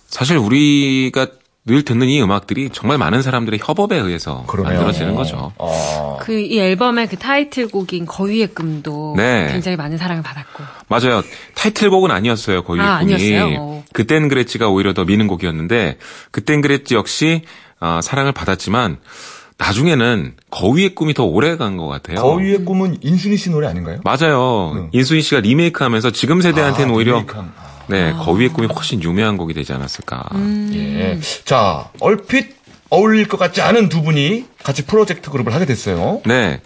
사실 0.09 0.37
우리가 0.39 1.29
늘 1.67 1.83
듣는 1.85 2.07
이 2.09 2.23
음악들이 2.23 2.71
정말 2.73 2.97
많은 2.97 3.23
사람들의 3.23 3.59
협업에 3.63 3.97
의해서 3.97 4.45
그러네요. 4.47 4.75
만들어지는 4.75 5.17
거죠. 5.17 5.53
아, 5.59 6.17
그이 6.21 6.59
앨범의 6.61 7.09
그 7.09 7.17
타이틀곡인 7.17 8.07
거위의 8.07 8.49
꿈도 8.55 9.15
네. 9.17 9.49
굉장히 9.51 9.77
많은 9.77 9.99
사랑을 9.99 10.23
받았고. 10.23 10.63
맞아요. 10.89 11.23
타이틀곡은 11.57 12.13
아니었어요. 12.13 12.63
거의 12.63 12.81
아, 12.81 13.01
꿈이. 13.01 13.15
아니었어요? 13.15 13.57
어. 13.61 13.85
그땐 13.93 14.29
그랬지가 14.29 14.69
오히려 14.69 14.95
더 14.95 15.05
미는 15.05 15.27
곡이었는데 15.27 15.99
그땐 16.31 16.61
그랬지 16.61 16.95
역시 16.95 17.43
아, 17.81 18.01
사랑을 18.01 18.31
받았지만 18.31 18.99
나중에는 19.59 20.35
거위의 20.51 20.95
꿈이 20.95 21.15
더 21.15 21.25
오래 21.25 21.57
간 21.57 21.77
것 21.77 21.89
같아요. 21.89 22.17
거위의 22.23 22.65
꿈은 22.65 22.99
인순이 23.01 23.37
씨 23.39 23.51
노래 23.51 23.67
아닌가요? 23.67 24.01
맞아요. 24.05 24.89
인수인 24.93 25.21
씨가 25.23 25.41
리메이크하면서 25.41 26.11
지금 26.13 26.41
세대한테는 26.43 26.93
아, 26.93 26.95
오히려 26.97 27.13
리메이크 27.21 27.35
한, 27.89 27.97
아. 27.97 28.13
네 28.13 28.13
거위의 28.13 28.51
꿈이 28.51 28.67
훨씬 28.67 29.03
유명한 29.03 29.37
곡이 29.37 29.55
되지 29.55 29.73
않았을까. 29.73 30.25
예. 30.73 31.19
자, 31.45 31.89
얼핏 32.01 32.57
어울릴 32.91 33.29
것 33.29 33.37
같지 33.37 33.63
않은 33.63 33.89
두 33.89 34.03
분이 34.03 34.47
같이 34.63 34.87
프로젝트 34.87 35.31
그룹을 35.31 35.53
하게 35.53 35.67
됐어요. 35.67 36.21
네. 36.25 36.61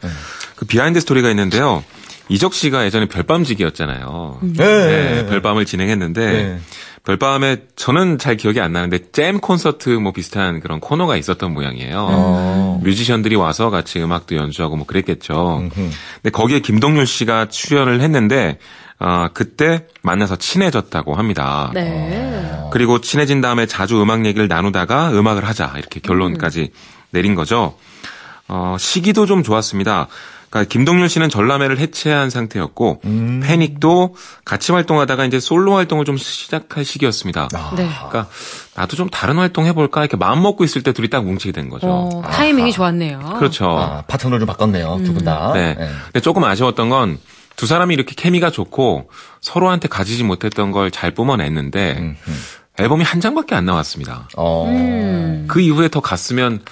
그 0.56 0.66
비하인드 0.66 1.00
스토리가 1.00 1.30
있는데요. 1.30 1.82
이적 2.28 2.54
씨가 2.54 2.84
예전에 2.84 3.06
별밤지기였잖아요. 3.06 4.38
네. 4.42 4.64
네, 4.64 5.26
별밤을 5.26 5.66
진행했는데 5.66 6.26
네. 6.26 6.58
별밤에 7.04 7.62
저는 7.74 8.18
잘 8.18 8.36
기억이 8.36 8.60
안 8.60 8.72
나는데 8.72 9.10
잼 9.12 9.40
콘서트 9.40 9.88
뭐 9.88 10.12
비슷한 10.12 10.60
그런 10.60 10.80
코너가 10.80 11.16
있었던 11.16 11.52
모양이에요. 11.52 12.06
어. 12.10 12.80
뮤지션들이 12.84 13.36
와서 13.36 13.70
같이 13.70 14.00
음악도 14.00 14.36
연주하고 14.36 14.76
뭐 14.76 14.86
그랬겠죠. 14.86 15.68
근데 15.74 16.30
거기에 16.30 16.60
김동률 16.60 17.06
씨가 17.06 17.48
출연을 17.48 18.00
했는데 18.02 18.58
아 19.02 19.30
그때 19.32 19.86
만나서 20.02 20.36
친해졌다고 20.36 21.14
합니다. 21.14 21.70
네. 21.74 22.68
그리고 22.70 23.00
친해진 23.00 23.40
다음에 23.40 23.66
자주 23.66 24.00
음악 24.00 24.26
얘기를 24.26 24.46
나누다가 24.46 25.10
음악을 25.10 25.44
하자 25.44 25.72
이렇게 25.78 26.00
결론까지 26.00 26.70
내린 27.10 27.34
거죠. 27.34 27.76
어, 28.46 28.76
시기도 28.78 29.24
좀 29.24 29.42
좋았습니다. 29.42 30.06
그러니까 30.50 30.68
김동률 30.68 31.08
씨는 31.08 31.28
전람회를 31.30 31.78
해체한 31.78 32.28
상태였고 32.28 33.00
패닉도 33.42 34.16
같이 34.44 34.72
활동하다가 34.72 35.24
이제 35.24 35.40
솔로 35.40 35.76
활동을 35.76 36.04
좀 36.04 36.16
시작할 36.16 36.84
시기였습니다. 36.84 37.48
네. 37.76 37.88
그러니까 37.88 38.26
나도 38.74 38.96
좀 38.96 39.08
다른 39.08 39.38
활동 39.38 39.64
해볼까 39.64 40.00
이렇게 40.02 40.16
마음 40.16 40.42
먹고 40.42 40.64
있을 40.64 40.82
때 40.82 40.92
둘이 40.92 41.08
딱 41.08 41.24
뭉치게 41.24 41.52
된 41.52 41.70
거죠. 41.70 41.86
어, 41.88 42.22
타이밍이 42.30 42.72
좋았네요. 42.72 43.36
그렇죠. 43.38 43.70
아, 43.70 44.02
파트너를 44.08 44.40
좀 44.40 44.46
바꿨네요, 44.46 45.02
두분 45.04 45.24
다. 45.24 45.52
네. 45.54 45.76
예. 45.78 45.88
근데 46.06 46.20
조금 46.20 46.42
아쉬웠던 46.44 46.88
건 46.88 47.18
두 47.60 47.66
사람이 47.66 47.92
이렇게 47.92 48.14
케미가 48.16 48.50
좋고 48.50 49.10
서로한테 49.42 49.86
가지지 49.86 50.24
못했던 50.24 50.72
걸 50.72 50.90
잘 50.90 51.10
뿜어냈는데 51.10 52.16
앨범이 52.78 53.04
한 53.04 53.20
장밖에 53.20 53.54
안 53.54 53.66
나왔습니다. 53.66 54.30
어. 54.34 54.64
음. 54.66 55.44
그 55.46 55.60
이후에 55.60 55.88
더 55.90 56.00
갔으면 56.00 56.62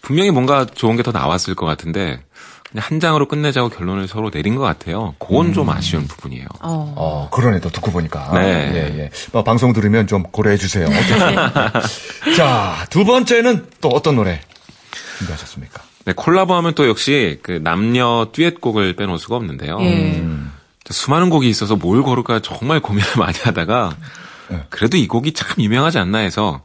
분명히 0.00 0.30
뭔가 0.30 0.64
좋은 0.64 0.96
게 0.96 1.02
더 1.02 1.12
나왔을 1.12 1.54
것 1.54 1.66
같은데 1.66 2.22
그냥 2.70 2.86
한 2.88 3.00
장으로 3.00 3.28
끝내자고 3.28 3.68
결론을 3.68 4.08
서로 4.08 4.30
내린 4.30 4.54
것 4.54 4.62
같아요. 4.62 5.14
그건 5.18 5.52
좀 5.52 5.68
아쉬운 5.68 6.06
부분이에요. 6.08 6.46
어. 6.62 6.94
어, 6.96 7.28
그러네, 7.30 7.60
또 7.60 7.68
듣고 7.68 7.90
보니까. 7.92 8.30
네. 8.32 8.40
예, 8.72 8.98
예. 8.98 9.10
뭐, 9.32 9.44
방송 9.44 9.74
들으면 9.74 10.06
좀 10.06 10.22
고려해 10.22 10.56
주세요. 10.56 10.86
자, 12.34 12.86
두 12.88 13.04
번째는 13.04 13.66
또 13.82 13.88
어떤 13.88 14.16
노래 14.16 14.40
준비하셨습니까? 15.18 15.82
네, 16.10 16.14
콜라보하면 16.16 16.74
또 16.74 16.88
역시 16.88 17.38
그 17.42 17.60
남녀 17.62 18.28
듀엣곡을 18.32 18.94
빼놓을 18.96 19.18
수가 19.18 19.36
없는데요. 19.36 19.78
예. 19.82 20.22
수많은 20.90 21.30
곡이 21.30 21.48
있어서 21.48 21.76
뭘 21.76 22.02
고를까 22.02 22.40
정말 22.40 22.80
고민을 22.80 23.08
많이 23.16 23.38
하다가 23.38 23.94
그래도 24.70 24.96
이 24.96 25.06
곡이 25.06 25.32
참 25.34 25.54
유명하지 25.58 25.98
않나 25.98 26.18
해서 26.18 26.62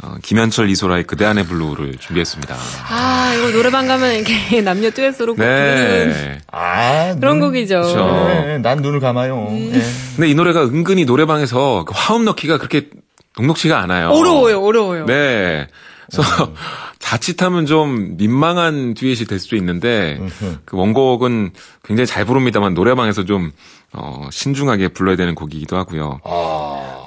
어, 0.00 0.14
김현철 0.22 0.70
이소라의 0.70 1.02
그대 1.08 1.24
안의 1.24 1.46
블루를 1.46 1.96
준비했습니다. 1.98 2.54
아, 2.88 3.34
이거 3.36 3.50
노래방 3.50 3.88
가면 3.88 4.14
이렇게 4.14 4.60
남녀 4.62 4.90
듀엣으로 4.90 5.34
네. 5.34 6.38
아, 6.52 7.16
그런 7.18 7.40
눈- 7.40 7.48
곡이죠. 7.48 7.80
그렇죠. 7.80 8.28
네, 8.28 8.58
난 8.58 8.78
눈을 8.78 9.00
감아요. 9.00 9.48
예. 9.50 9.82
근데 10.14 10.28
이 10.28 10.34
노래가 10.36 10.62
은근히 10.62 11.04
노래방에서 11.04 11.84
그 11.84 11.92
화음 11.96 12.24
넣기가 12.26 12.58
그렇게 12.58 12.90
녹록치가 13.36 13.80
않아요. 13.80 14.10
어려워요, 14.10 14.62
어려워요. 14.64 15.06
네. 15.06 15.66
그래서 16.12 16.52
자칫하면 16.98 17.66
좀 17.66 18.16
민망한 18.16 18.94
듀엣이 18.94 19.26
될 19.26 19.38
수도 19.38 19.56
있는데 19.56 20.18
그 20.64 20.76
원곡은 20.76 21.52
굉장히 21.84 22.06
잘 22.06 22.24
부릅니다만 22.24 22.74
노래방에서 22.74 23.24
좀 23.24 23.52
어, 23.92 24.28
신중하게 24.30 24.88
불러야 24.88 25.16
되는 25.16 25.34
곡이기도 25.34 25.76
하고요. 25.76 26.20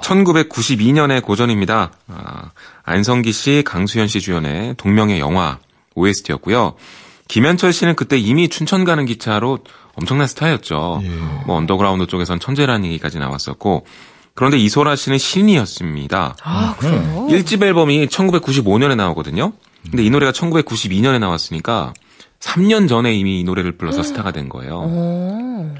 1992년의 0.02 1.22
고전입니다. 1.22 1.92
아, 2.08 2.50
안성기 2.82 3.32
씨, 3.32 3.62
강수연 3.64 4.08
씨 4.08 4.20
주연의 4.20 4.74
동명의 4.76 5.20
영화 5.20 5.58
OST였고요. 5.94 6.74
김현철 7.28 7.72
씨는 7.72 7.94
그때 7.94 8.18
이미 8.18 8.48
춘천 8.48 8.84
가는 8.84 9.04
기차로 9.06 9.60
엄청난 9.94 10.26
스타였죠. 10.26 11.02
뭐 11.46 11.56
언더그라운드 11.56 12.06
쪽에선 12.06 12.40
천재라는 12.40 12.86
얘기까지 12.86 13.18
나왔었고 13.18 13.86
그런데 14.34 14.58
이소라 14.58 14.96
씨는 14.96 15.18
신인이었습니다. 15.18 16.36
아, 16.42 16.74
그래요? 16.78 17.26
1집 17.30 17.62
앨범이 17.62 18.06
1995년에 18.06 18.96
나오거든요. 18.96 19.52
근데 19.90 20.02
이 20.04 20.10
노래가 20.10 20.32
1992년에 20.32 21.18
나왔으니까 21.18 21.92
3년 22.40 22.88
전에 22.88 23.14
이미 23.14 23.40
이 23.40 23.44
노래를 23.44 23.72
불러서 23.72 24.02
스타가 24.02 24.32
된 24.32 24.48
거예요. 24.48 24.82
어. 24.84 25.74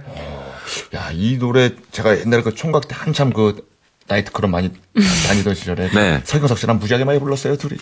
야, 0.95 1.11
이 1.13 1.39
노래 1.39 1.71
제가 1.91 2.21
옛날에 2.21 2.43
그 2.43 2.55
총각 2.55 2.89
때 2.89 2.95
한참 2.97 3.33
그 3.33 3.67
나이트클럽 4.13 4.51
많이 4.51 4.71
다니던 5.29 5.55
시절에 5.55 5.91
네. 5.95 6.21
서경석 6.25 6.59
씨랑 6.59 6.79
무지하게 6.79 7.05
많이 7.05 7.19
불렀어요, 7.19 7.57
둘이. 7.57 7.79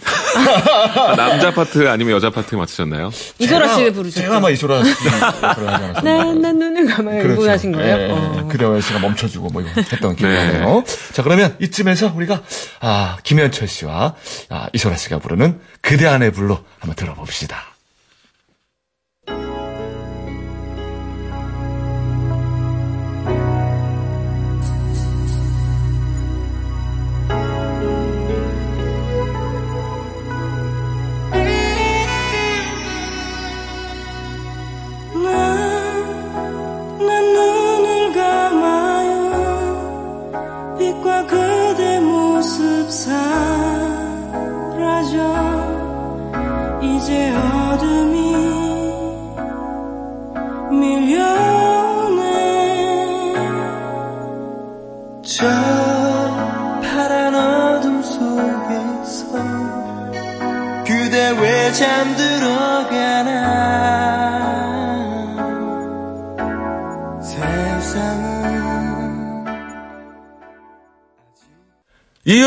아, 0.97 1.17
남자 1.17 1.53
파트 1.53 1.89
아니면 1.89 2.15
여자 2.15 2.31
파트 2.31 2.55
맞추셨나요? 2.55 3.11
이소라 3.39 3.75
씨를 3.75 3.93
부르셨죠? 3.93 4.23
제가 4.23 4.37
아마 4.37 4.51
이소라 4.51 4.85
씨 4.85 4.95
그런 4.95 5.15
하지 5.21 5.85
않았습니까? 5.85 6.01
난, 6.03 6.41
난 6.41 6.59
눈을 6.59 6.87
감아요. 6.87 7.33
이거 7.33 7.51
하신 7.51 7.73
거예요? 7.73 7.97
예, 7.99 8.11
어. 8.13 8.49
그대와 8.49 8.81
씨가 8.81 8.99
멈춰주고 9.01 9.49
뭐 9.49 9.63
이거 9.63 9.71
했던 9.77 10.15
기억이 10.17 10.23
네. 10.35 10.53
나네요. 10.53 10.85
자, 11.13 11.23
그러면 11.23 11.57
이쯤에서 11.61 12.13
우리가 12.15 12.43
아, 12.81 13.19
김현철 13.25 13.67
씨와 13.69 14.15
아, 14.49 14.69
이소라 14.73 14.97
씨가 14.97 15.19
부르는 15.19 15.61
그대 15.81 16.07
안의 16.07 16.31
불로 16.33 16.59
한번 16.79 16.95
들어봅시다. 16.97 17.57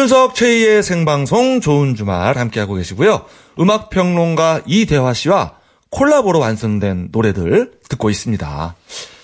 이윤석 0.04 0.36
최희의 0.36 0.84
생방송 0.84 1.62
좋은 1.62 1.96
주말 1.96 2.38
함께하고 2.38 2.74
계시고요. 2.74 3.24
음악 3.62 3.90
평론가 3.90 4.60
이대화 4.66 5.14
씨와 5.14 5.54
콜라보로 5.92 6.40
완성된 6.40 7.08
노래들 7.14 7.72
듣고 7.88 8.10
있습니다. 8.10 8.76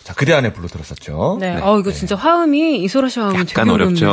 자, 0.05 0.13
그대 0.13 0.31
안에 0.33 0.53
불러 0.53 0.69
들었었죠. 0.69 1.37
네. 1.41 1.57
어, 1.61 1.77
이거 1.79 1.91
진짜 1.91 2.15
화음이 2.15 2.77
이소라 2.83 3.09
씨 3.09 3.19
화음이 3.19 3.39
약간 3.39 3.69
어렵죠. 3.69 4.07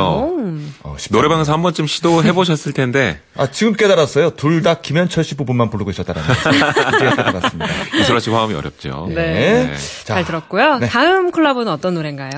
어, 0.83 0.97
노래방에서 1.09 1.53
한 1.53 1.61
번쯤 1.61 1.87
시도해 1.87 2.33
보셨을 2.33 2.73
텐데 2.73 3.21
아, 3.37 3.49
지금 3.49 3.71
깨달았어요. 3.71 4.31
둘 4.31 4.61
다 4.61 4.73
김현철 4.81 5.23
씨 5.23 5.35
부분만 5.35 5.69
부르고 5.69 5.91
있었다는 5.91 6.21
거. 6.21 6.33
깨달았습니다. 6.99 7.67
이소라 8.01 8.19
씨 8.19 8.29
화음이 8.29 8.53
어렵죠. 8.55 9.07
네. 9.15 9.73
자, 10.03 10.15
잘 10.15 10.25
들었고요. 10.25 10.79
네. 10.79 10.89
다음 10.89 11.31
콜라보는 11.31 11.71
어떤 11.71 11.93
노래인가요? 11.93 12.31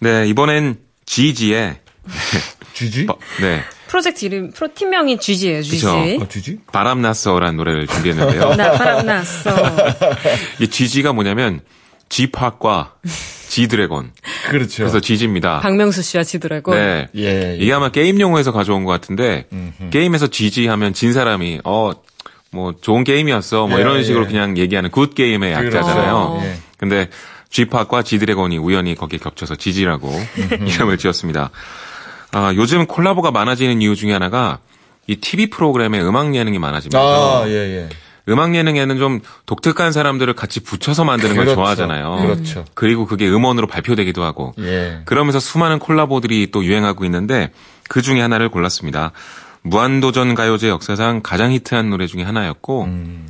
네, 0.00 0.26
이번엔 0.26 0.78
지지의 1.06 1.76
쥐쥐? 2.80 3.06
바- 3.06 3.14
네, 3.40 3.62
프로젝트 3.88 4.24
이름, 4.24 4.50
프로 4.50 4.68
팀명이 4.74 5.18
GG예요, 5.18 5.62
GG. 5.62 5.76
그쵸. 5.76 5.90
어, 6.24 6.28
쥐쥐? 6.28 6.58
바람났어라는 6.72 7.56
노래를 7.56 7.86
준비했는데요. 7.86 8.54
나 8.56 8.72
바람 8.72 9.06
났어. 9.06 9.50
이 10.60 10.68
GG가 10.68 11.12
뭐냐면 11.12 11.60
지팍과 12.08 12.94
지드래곤. 13.48 14.12
그렇죠. 14.48 14.76
그래서 14.78 15.00
GG입니다. 15.00 15.60
박명수 15.60 16.02
씨와 16.02 16.22
지드래곤. 16.24 16.74
네. 16.76 17.08
예, 17.16 17.52
예. 17.52 17.56
이게 17.58 17.72
아마 17.72 17.88
게임 17.90 18.20
용어에서 18.20 18.52
가져온 18.52 18.84
것 18.84 18.92
같은데 18.92 19.46
게임에서 19.90 20.28
GG 20.28 20.66
하면 20.68 20.92
진 20.94 21.12
사람이 21.12 21.60
어 21.64 21.92
뭐 22.52 22.74
좋은 22.80 23.04
게임이었어 23.04 23.68
뭐 23.68 23.78
예, 23.78 23.82
이런 23.82 24.02
식으로 24.02 24.24
예. 24.24 24.26
그냥 24.26 24.58
얘기하는 24.58 24.90
good 24.90 25.14
game의 25.14 25.52
약자잖아요. 25.52 26.30
그렇죠. 26.30 26.46
예. 26.48 26.56
근데 26.78 27.08
G팍과 27.50 28.02
G드래곤이 28.02 28.58
우연히 28.58 28.96
거기에 28.96 29.20
겹쳐서 29.20 29.54
지지라고 29.54 30.12
이름을 30.66 30.98
지었습니다. 30.98 31.50
아, 32.32 32.52
요즘 32.54 32.86
콜라보가 32.86 33.30
많아지는 33.30 33.82
이유 33.82 33.96
중에 33.96 34.12
하나가 34.12 34.58
이 35.06 35.16
TV 35.16 35.50
프로그램에 35.50 36.00
음악 36.00 36.34
예능이 36.34 36.58
많아지면서 36.58 37.42
아, 37.42 37.48
예, 37.48 37.52
예. 37.52 37.88
음악 38.28 38.54
예능에는 38.54 38.98
좀 38.98 39.20
독특한 39.46 39.92
사람들을 39.92 40.32
같이 40.34 40.60
붙여서 40.60 41.04
만드는 41.04 41.34
걸 41.34 41.46
그렇죠. 41.46 41.56
좋아하잖아요. 41.56 42.16
그렇죠. 42.22 42.64
그리고 42.74 43.06
그게 43.06 43.28
음원으로 43.28 43.66
발표되기도 43.66 44.22
하고 44.22 44.52
예. 44.60 45.00
그러면서 45.04 45.40
수많은 45.40 45.78
콜라보들이 45.78 46.50
또 46.52 46.64
유행하고 46.64 47.04
있는데 47.04 47.50
그 47.88 48.02
중에 48.02 48.20
하나를 48.20 48.50
골랐습니다. 48.50 49.12
무한도전 49.62 50.34
가요제 50.34 50.68
역사상 50.68 51.20
가장 51.22 51.52
히트한 51.52 51.90
노래 51.90 52.06
중에 52.06 52.22
하나였고 52.22 52.84
음. 52.84 53.26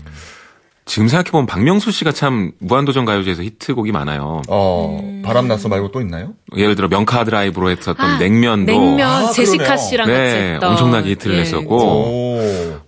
지금 0.90 1.06
생각해보면 1.06 1.46
박명수 1.46 1.92
씨가 1.92 2.10
참 2.10 2.50
무한도전 2.58 3.04
가요제에서 3.04 3.44
히트곡이 3.44 3.92
많아요. 3.92 4.42
어, 4.48 5.20
바람났어 5.24 5.68
말고 5.68 5.92
또 5.92 6.00
있나요? 6.00 6.32
예를 6.56 6.74
들어 6.74 6.88
명카 6.88 7.22
드라이브로 7.22 7.70
했었던 7.70 7.94
아, 8.04 8.18
냉면도 8.18 8.72
냉면, 8.72 9.08
아, 9.08 9.30
제시카. 9.30 9.76
씨랑 9.76 10.08
같이 10.08 10.18
네, 10.18 10.52
했던. 10.54 10.70
엄청나게 10.70 11.10
히트를 11.10 11.36
예. 11.36 11.40
했었고 11.42 11.76
오. 11.76 12.29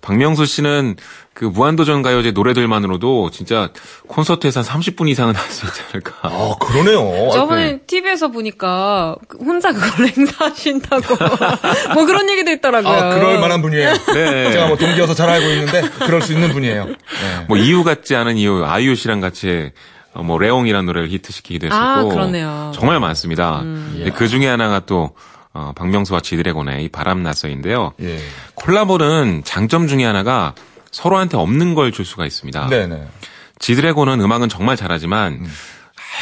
박명수 0.03 0.45
씨는 0.47 0.97
그 1.33 1.45
무한도전 1.47 2.03
가요제 2.03 2.33
노래들만으로도 2.33 3.31
진짜 3.31 3.71
콘서트에서 4.09 4.61
한 4.61 4.81
30분 4.81 5.09
이상은 5.09 5.35
할 5.35 5.51
수 5.51 5.65
있지 5.67 5.81
않을까. 5.91 6.15
아, 6.23 6.55
그러네요. 6.61 7.31
저번에 7.33 7.79
TV에서 7.87 8.29
보니까 8.29 9.17
그 9.29 9.39
혼자 9.39 9.73
그걸 9.73 10.09
행사하신다고 10.17 11.17
뭐 11.95 12.05
그런 12.05 12.29
얘기도 12.29 12.51
있더라고요. 12.51 12.93
아, 12.93 13.15
그럴 13.15 13.39
만한 13.39 13.63
분이에요. 13.63 13.93
네. 14.15 14.53
제가 14.53 14.67
뭐 14.69 14.77
동기여서 14.77 15.15
잘 15.15 15.31
알고 15.31 15.47
있는데, 15.51 15.83
그럴 16.05 16.21
수 16.21 16.33
있는 16.33 16.53
분이에요. 16.53 16.85
네. 16.87 16.95
뭐 17.49 17.57
이유 17.57 17.85
같지 17.85 18.15
않은 18.17 18.37
이유 18.37 18.65
아이유 18.65 18.95
씨랑 18.95 19.21
같이 19.21 19.71
어, 20.15 20.23
뭐 20.23 20.39
레옹이라는 20.39 20.85
노래를 20.85 21.09
히트시키기도 21.11 21.69
했었고 21.69 21.83
아, 21.85 22.05
그러네요. 22.05 22.73
정말 22.75 23.01
많습니다. 23.01 23.61
근데 23.63 24.11
그 24.11 24.29
중에 24.29 24.47
하나가 24.47 24.81
또 24.81 25.13
어, 25.55 25.73
박명수와 25.77 26.21
지드래곤의 26.21 26.85
이 26.85 26.89
바람나서인데요. 26.89 27.93
예. 28.01 28.19
콜라보는 28.55 29.43
장점 29.45 29.87
중에 29.89 30.05
하나가 30.05 30.55
서로한테 30.91 31.37
없는 31.37 31.75
걸 31.75 31.93
줄 31.93 32.05
수가 32.05 32.25
있습니다. 32.27 32.69
네네. 32.69 33.07
지드래곤은 33.59 34.21
음악은 34.21 34.49
정말 34.49 34.77
잘하지만 34.77 35.45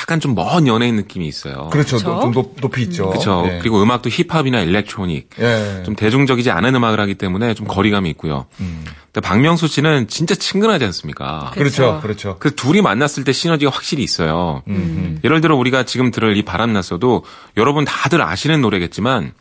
약간 0.01 0.19
좀 0.21 0.35
먼 0.35 0.67
연예인 0.67 0.97
느낌이 0.97 1.27
있어요. 1.29 1.69
그렇죠. 1.71 1.97
그쵸? 1.97 2.21
좀 2.23 2.33
높, 2.33 2.57
높이 2.61 2.83
있죠. 2.83 3.11
그렇죠. 3.11 3.45
예. 3.47 3.59
그리고 3.59 3.83
음악도 3.83 4.09
힙합이나 4.09 4.61
일렉트로닉 4.61 5.31
예. 5.39 5.83
좀 5.85 5.95
대중적이지 5.95 6.51
않은 6.51 6.75
음악을 6.75 6.99
하기 7.01 7.15
때문에 7.15 7.55
좀 7.55 7.67
거리감이 7.67 8.09
있고요. 8.11 8.47
음. 8.61 8.85
근데 9.13 9.27
박명수 9.27 9.67
씨는 9.67 10.09
진짜 10.09 10.35
친근하지 10.35 10.85
않습니까? 10.87 11.51
그렇죠. 11.55 12.01
그렇죠. 12.01 12.37
그 12.39 12.55
둘이 12.55 12.81
만났을 12.81 13.25
때 13.25 13.33
시너지가 13.33 13.71
확실히 13.71 14.03
있어요. 14.05 14.63
음. 14.69 15.21
예를 15.25 15.41
들어 15.41 15.57
우리가 15.57 15.85
지금 15.85 16.11
들을 16.11 16.37
이 16.37 16.43
바람 16.43 16.73
났어도 16.73 17.25
여러분 17.57 17.85
다들 17.85 18.23
아시는 18.23 18.61
노래겠지만 18.61 19.33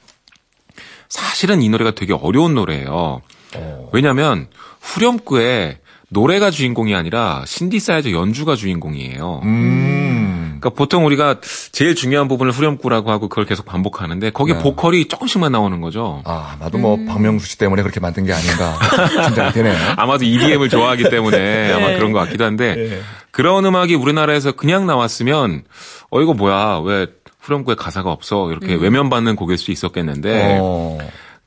사실은 1.08 1.62
이 1.62 1.70
노래가 1.70 1.92
되게 1.92 2.14
어려운 2.14 2.56
노래예요. 2.56 3.22
어. 3.56 3.90
왜냐하면 3.94 4.48
후렴구에 4.82 5.80
노래가 6.10 6.52
주인공이 6.52 6.96
아니라 6.96 7.44
신디사이저 7.46 8.12
연주가 8.12 8.56
주인공이에요. 8.56 9.42
음. 9.44 10.58
그러니까 10.60 10.72
보통 10.72 11.06
우리가 11.06 11.38
제일 11.72 11.96
중요한 11.96 12.28
부분을 12.28 12.52
후렴구라고 12.52 13.12
하고 13.12 13.30
그걸 13.30 13.46
계속 13.46 13.66
반복하는데 13.66 14.32
거기 14.32 14.54
네. 14.54 14.60
보컬이 14.60 15.08
조금씩만 15.08 15.52
나오는 15.52 15.80
거죠. 15.80 16.22
아, 16.26 16.58
나도 16.60 16.78
뭐, 16.80 16.98
박명수 17.08 17.48
씨 17.48 17.58
때문에 17.58 17.82
그렇게 17.82 18.00
만든 18.00 18.26
게 18.26 18.34
아닌가. 18.34 18.78
짐작이 19.26 19.54
되네요. 19.54 19.76
아마도 19.96 20.26
EDM을 20.26 20.70
좋아하기 20.70 21.10
때문에 21.10 21.72
아마 21.74 21.94
그런 21.94 22.12
것 22.12 22.20
같기도 22.20 22.44
한데 22.44 22.76
예. 22.78 23.02
그런 23.32 23.66
음악이 23.66 23.96
우리나라에서 23.96 24.52
그냥 24.52 24.86
나왔으면 24.86 25.64
어 26.10 26.22
이거 26.22 26.34
뭐야 26.34 26.82
왜 26.84 27.08
후렴구에 27.40 27.76
가사가 27.76 28.12
없어 28.12 28.52
이렇게 28.52 28.76
외면받는 28.76 29.36
곡일 29.36 29.58
수 29.58 29.72
있었겠는데 29.72 30.58
어. 30.60 30.98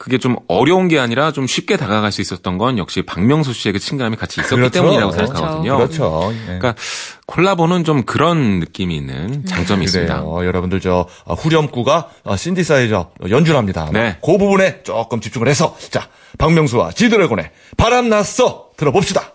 그게 0.03 0.19
좀 0.19 0.35
어려운 0.49 0.89
게 0.89 0.99
아니라 0.99 1.31
좀 1.31 1.47
쉽게 1.47 1.77
다가갈 1.77 2.11
수 2.11 2.21
있었던 2.23 2.59
건 2.59 2.77
역시 2.77 3.03
박명수 3.03 3.53
씨의 3.53 3.75
그 3.75 3.79
친감이 3.79 4.17
같이 4.17 4.41
있었기 4.41 4.57
그렇죠. 4.57 4.73
때문이라고 4.73 5.13
그렇죠. 5.13 5.33
생각하거든요. 5.33 5.77
그렇죠. 5.77 6.33
예. 6.33 6.45
그러니까 6.45 6.75
콜라보는 7.27 7.85
좀 7.85 8.03
그런 8.03 8.59
느낌이 8.59 8.97
있는 8.97 9.47
장점이 9.47 9.85
있습니다. 9.85 10.25
여러분들 10.45 10.81
저 10.81 11.07
어, 11.25 11.35
후렴구가 11.35 12.09
어, 12.25 12.37
신디사이저 12.37 13.11
연주를 13.31 13.57
합니다. 13.57 13.89
네. 13.93 14.19
그 14.25 14.39
부분에 14.39 14.83
조금 14.83 15.21
집중을 15.21 15.47
해서 15.47 15.77
자 15.93 16.09
박명수와 16.37 16.91
지드래곤의 16.91 17.53
바람 17.77 18.09
났어 18.09 18.71
들어봅시다. 18.77 19.35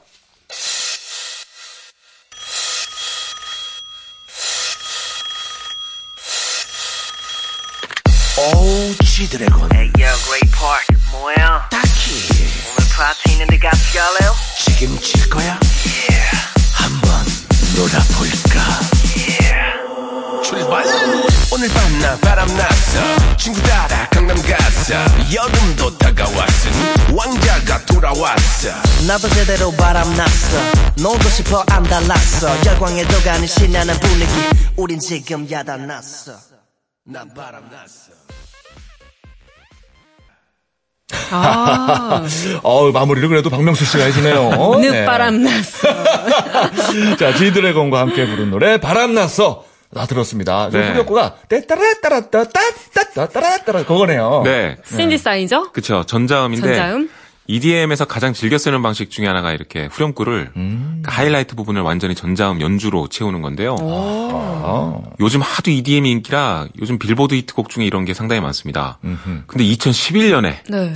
오 8.38 9.06
지드래곤 9.06 9.67
책임질 14.78 15.30
거야? 15.30 15.60
Yeah, 15.86 16.38
한번 16.72 17.26
놀아볼까? 17.76 18.62
yeah. 19.18 20.44
출발! 20.44 20.86
오늘 21.52 21.68
밤나 21.70 22.16
바람 22.18 22.48
났어. 22.56 23.36
친구 23.38 23.60
따라 23.64 24.08
강남 24.10 24.38
갔어. 24.38 24.94
여름도 25.34 25.98
다가왔으니 25.98 27.16
왕자가 27.16 27.86
돌아왔어. 27.88 28.70
나도 29.08 29.28
제대로 29.30 29.72
바람났어. 29.72 30.58
놀고 30.98 31.28
싶어 31.30 31.66
안 31.72 31.82
달랐어. 31.84 32.64
열광에 32.64 33.04
도 33.08 33.20
가는 33.24 33.48
신나는 33.48 34.00
분위기. 34.00 34.32
우린 34.76 35.00
지금 35.00 35.50
야단났어. 35.50 36.34
난 37.04 37.34
바람났어 37.34 38.27
아, 41.32 42.24
어 42.64 42.92
마무리를 42.92 43.28
그래도 43.30 43.50
박명수 43.50 43.86
씨가 43.86 44.04
해주네요. 44.06 44.80
네. 44.82 44.92
늦바람 44.92 45.42
났어. 45.44 45.88
자 47.18 47.34
지드래곤과 47.34 48.00
함께 48.00 48.26
부른 48.28 48.52
노래 48.52 48.78
바람 48.78 49.14
났어. 49.14 49.64
나 49.90 50.06
들었습니다. 50.06 50.70
저 50.70 50.80
네. 50.80 50.90
후렴구가 50.90 51.36
떼따라따라따따따따따따라 51.48 53.84
그거네요. 53.84 54.42
네. 54.44 54.76
신디사이저? 54.86 55.72
그쵸. 55.72 56.04
전자음인데 56.06 56.68
전자음? 56.68 57.10
EDM에서 57.48 58.06
가장 58.06 58.34
즐겨 58.34 58.58
쓰는 58.58 58.82
방식 58.82 59.10
중에 59.10 59.26
하나가 59.26 59.54
이렇게 59.54 59.88
후렴구를 59.92 60.52
음. 60.58 61.02
그 61.04 61.10
하이라이트 61.12 61.56
부분을 61.56 61.82
완전히 61.82 62.14
전자음 62.14 62.60
연주로 62.62 63.08
채우는 63.08 63.42
건데요. 63.42 63.76
아. 63.80 64.98
요즘 65.22 65.42
하도 65.42 65.72
EDM이 65.72 66.12
인기라 66.12 66.68
요즘 66.82 67.00
빌보드 67.00 67.36
히트곡 67.36 67.70
중에 67.70 67.86
이런 67.86 68.04
게 68.06 68.14
상당히 68.14 68.42
많습니다. 68.42 69.00
근데 69.48 69.64
2011년에 69.64 70.56
네. 70.70 70.94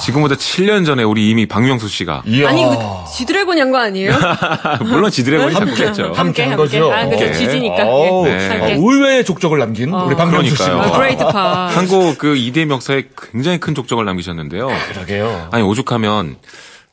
지금보다 0.00 0.36
7년 0.36 0.86
전에 0.86 1.02
우리 1.02 1.30
이미 1.30 1.46
박명수 1.46 1.88
씨가 1.88 2.22
이야. 2.26 2.48
아니, 2.48 2.62
그 2.64 2.76
지드래곤 3.16 3.58
한 3.58 3.68
거 3.68 3.78
아니에요? 3.78 4.12
물론 4.86 5.10
지드래곤이 5.10 5.54
작곡했죠. 5.54 6.12
함께 6.14 6.42
한 6.44 6.52
함께. 6.52 6.56
거죠. 6.56 6.92
아, 6.92 7.06
그죠. 7.06 7.24
네. 7.24 7.32
GG니까. 7.32 7.84
어우, 7.86 8.28
예. 8.28 8.36
네. 8.36 8.48
아. 8.62 8.66
의외의 8.76 9.24
족적을 9.24 9.58
남긴 9.58 9.90
우리 9.92 10.14
박명수 10.14 10.54
그러니까요. 10.54 10.82
씨가. 10.82 10.94
아, 10.94 10.98
그레이트 10.98 11.24
팍. 11.24 11.66
한국 11.66 12.18
그 12.18 12.36
EDM 12.36 12.70
역사에 12.70 13.04
굉장히 13.32 13.58
큰 13.58 13.74
족적을 13.74 14.04
남기셨는데요. 14.04 14.68
그러게요. 14.92 15.48
아니 15.50 15.62
오죽 15.64 15.87
하면 15.94 16.36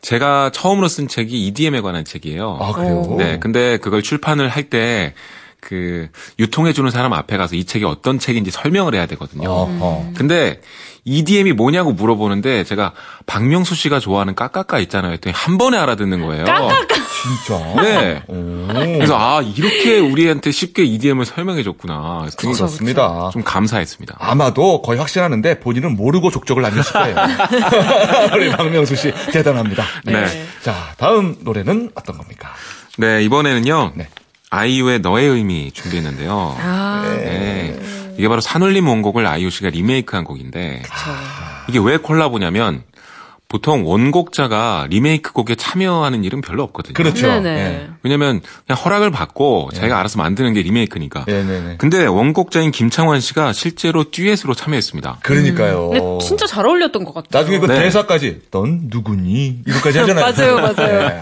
제가 0.02 0.52
처음으로 0.52 0.88
쓴 0.88 1.08
책이 1.08 1.48
EDM에 1.48 1.82
관한 1.82 2.06
책이에요. 2.06 2.60
아 2.62 2.72
그래요. 2.74 3.16
네, 3.18 3.40
근데 3.40 3.78
그걸 3.78 4.02
출판을 4.02 4.50
할 4.50 4.70
때 4.70 5.14
그 5.66 6.10
유통해 6.38 6.74
주는 6.74 6.92
사람 6.92 7.12
앞에 7.14 7.38
가서 7.38 7.56
이 7.56 7.64
책이 7.66 7.86
어떤 7.86 8.20
책인지 8.20 8.52
설명을 8.52 8.94
해야 8.94 9.08
되거든요. 9.08 9.50
어허. 9.50 10.12
근데 10.16 10.62
EDM이 11.06 11.54
뭐냐고 11.54 11.94
물어보는데 11.94 12.64
제가 12.64 12.92
박명수 13.28 13.76
씨가 13.76 14.00
좋아하는 14.00 14.34
까까까 14.34 14.80
있잖아요. 14.80 15.14
했더니 15.14 15.34
한 15.36 15.58
번에 15.58 15.78
알아듣는 15.78 16.22
거예요. 16.26 16.46
진짜. 17.26 17.82
네. 17.82 18.24
오. 18.28 18.68
그래서 18.68 19.16
아 19.18 19.42
이렇게 19.42 20.00
우리한테 20.00 20.52
쉽게 20.52 20.84
EDM을 20.84 21.26
설명해 21.26 21.64
줬구나. 21.64 22.20
그래서 22.22 22.36
되게 22.38 22.54
그렇습니다. 22.54 23.30
좀 23.32 23.44
감사했습니다. 23.44 24.18
아마도 24.20 24.82
거의 24.82 25.00
확신하는데 25.00 25.60
본인은 25.60 25.96
모르고 25.96 26.32
족적을 26.32 26.64
남겼을 26.64 26.94
거예요. 26.94 27.16
우리 28.34 28.50
박명수 28.50 28.96
씨 28.96 29.14
대단합니다. 29.32 29.84
네. 30.06 30.26
자, 30.64 30.74
다음 30.98 31.36
노래는 31.42 31.92
어떤 31.94 32.18
겁니까? 32.18 32.50
네 32.98 33.24
이번에는요. 33.24 33.94
네. 33.96 34.08
아이유의 34.50 35.00
너의 35.00 35.28
의미 35.28 35.72
준비했는데요. 35.72 36.56
아, 36.60 37.04
네. 37.10 37.78
이게 38.18 38.28
바로 38.28 38.42
산울림 38.42 38.88
원곡을 38.88 39.26
아이유 39.26 39.50
씨가 39.50 39.70
리메이크한 39.70 40.24
곡인데 40.24 40.84
이게 41.68 41.80
왜 41.80 41.98
콜라보냐면 41.98 42.84
보통 43.48 43.86
원곡자가 43.88 44.88
리메이크 44.90 45.32
곡에 45.32 45.56
참여하는 45.56 46.24
일은 46.24 46.42
별로 46.42 46.64
없거든요. 46.64 46.94
그렇죠. 46.94 47.28
네네. 47.28 47.50
예. 47.50 47.90
왜냐면 48.02 48.42
그냥 48.66 48.82
허락을 48.84 49.12
받고 49.12 49.70
자기가 49.74 50.00
알아서 50.00 50.18
만드는 50.18 50.54
게 50.54 50.62
리메이크니까. 50.64 51.26
네네네. 51.28 51.76
근데 51.78 52.06
원곡자인 52.06 52.72
김창완 52.72 53.20
씨가 53.22 53.54
실제로 53.54 54.10
듀엣으로 54.10 54.56
참여했습니다. 54.56 55.20
그러니까. 55.22 55.56
그러니까요. 55.64 55.90
근데 55.90 56.26
진짜 56.26 56.48
잘 56.48 56.66
어울렸던 56.66 57.06
것 57.06 57.14
같아요. 57.14 57.40
나중에 57.42 57.60
그 57.60 57.68
네. 57.68 57.80
대사까지 57.82 58.42
넌 58.52 58.88
누구니? 58.90 59.62
이거까지 59.68 60.00
하잖아요. 60.00 60.26
맞아요, 60.26 60.56
맞아요. 60.76 61.08
네. 61.10 61.22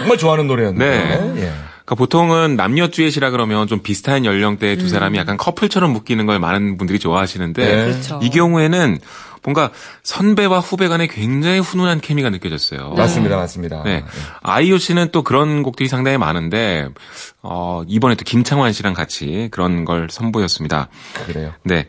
정말 0.00 0.16
좋아하는 0.16 0.46
노래였는데. 0.46 1.32
네. 1.34 1.52
예. 1.90 1.94
그러니까 1.94 1.94
보통은 1.96 2.56
남녀 2.56 2.88
듀엣이라 2.88 3.30
그러면 3.30 3.66
좀 3.66 3.80
비슷한 3.80 4.24
연령대의 4.24 4.78
두 4.78 4.88
사람이 4.88 5.18
약간 5.18 5.36
커플처럼 5.36 5.92
묶이는 5.92 6.26
걸 6.26 6.38
많은 6.38 6.76
분들이 6.76 6.98
좋아하시는데 6.98 7.64
네. 7.64 7.84
그렇죠. 7.84 8.20
이 8.22 8.30
경우에는 8.30 8.98
뭔가 9.42 9.70
선배와 10.02 10.60
후배 10.60 10.88
간에 10.88 11.06
굉장히 11.06 11.60
훈훈한 11.60 12.00
케미가 12.00 12.30
느껴졌어요. 12.30 12.90
맞습니다, 12.90 13.36
맞습니다. 13.36 13.82
네. 13.84 14.04
아이유 14.42 14.78
씨는 14.78 15.08
또 15.12 15.22
그런 15.22 15.62
곡들이 15.62 15.88
상당히 15.88 16.18
많은데, 16.18 16.88
어, 17.42 17.82
이번에 17.88 18.16
또 18.16 18.24
김창완 18.24 18.72
씨랑 18.72 18.92
같이 18.92 19.48
그런 19.50 19.86
걸 19.86 20.08
선보였습니다. 20.10 20.88
그래요. 21.26 21.54
네. 21.64 21.86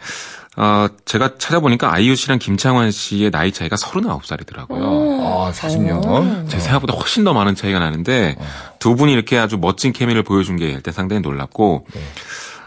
어, 0.58 0.88
제가 1.06 1.38
찾아보니까 1.38 1.94
아이유 1.94 2.16
씨랑 2.16 2.40
김창완 2.40 2.92
씨의 2.92 3.32
나이 3.32 3.52
차이가 3.52 3.78
39살이더라고요. 3.78 5.22
아, 5.24 5.52
40년. 5.54 6.50
제 6.50 6.60
생각보다 6.60 6.94
훨씬 6.94 7.24
더 7.24 7.34
많은 7.34 7.56
차이가 7.56 7.80
나는데, 7.80 8.36
두 8.80 8.96
분이 8.96 9.14
이렇게 9.14 9.38
아주 9.38 9.58
멋진 9.58 9.94
케미를 9.94 10.24
보여준 10.24 10.58
게 10.58 10.70
일단 10.70 10.94
상당히 10.94 11.22
놀랍고, 11.22 11.86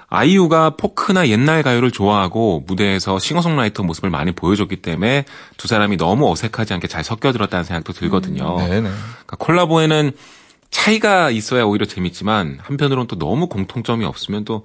아이유가 0.09 0.71
포크나 0.71 1.29
옛날 1.29 1.63
가요를 1.63 1.91
좋아하고 1.91 2.63
무대에서 2.67 3.19
싱어송라이터 3.19 3.83
모습을 3.83 4.11
많이 4.11 4.33
보여줬기 4.33 4.77
때문에 4.77 5.25
두 5.57 5.67
사람이 5.67 5.97
너무 5.97 6.31
어색하지 6.31 6.73
않게 6.75 6.87
잘 6.87 7.03
섞여들었다는 7.03 7.65
생각도 7.65 7.93
들거든요. 7.93 8.57
네네. 8.59 8.81
그러니까 8.81 9.37
콜라보에는 9.39 10.13
차이가 10.71 11.31
있어야 11.31 11.65
오히려 11.65 11.87
재밌지만 11.87 12.59
한편으로는 12.63 13.09
또 13.09 13.19
너무 13.19 13.49
공통점이 13.49 14.05
없으면 14.05 14.45
또 14.45 14.65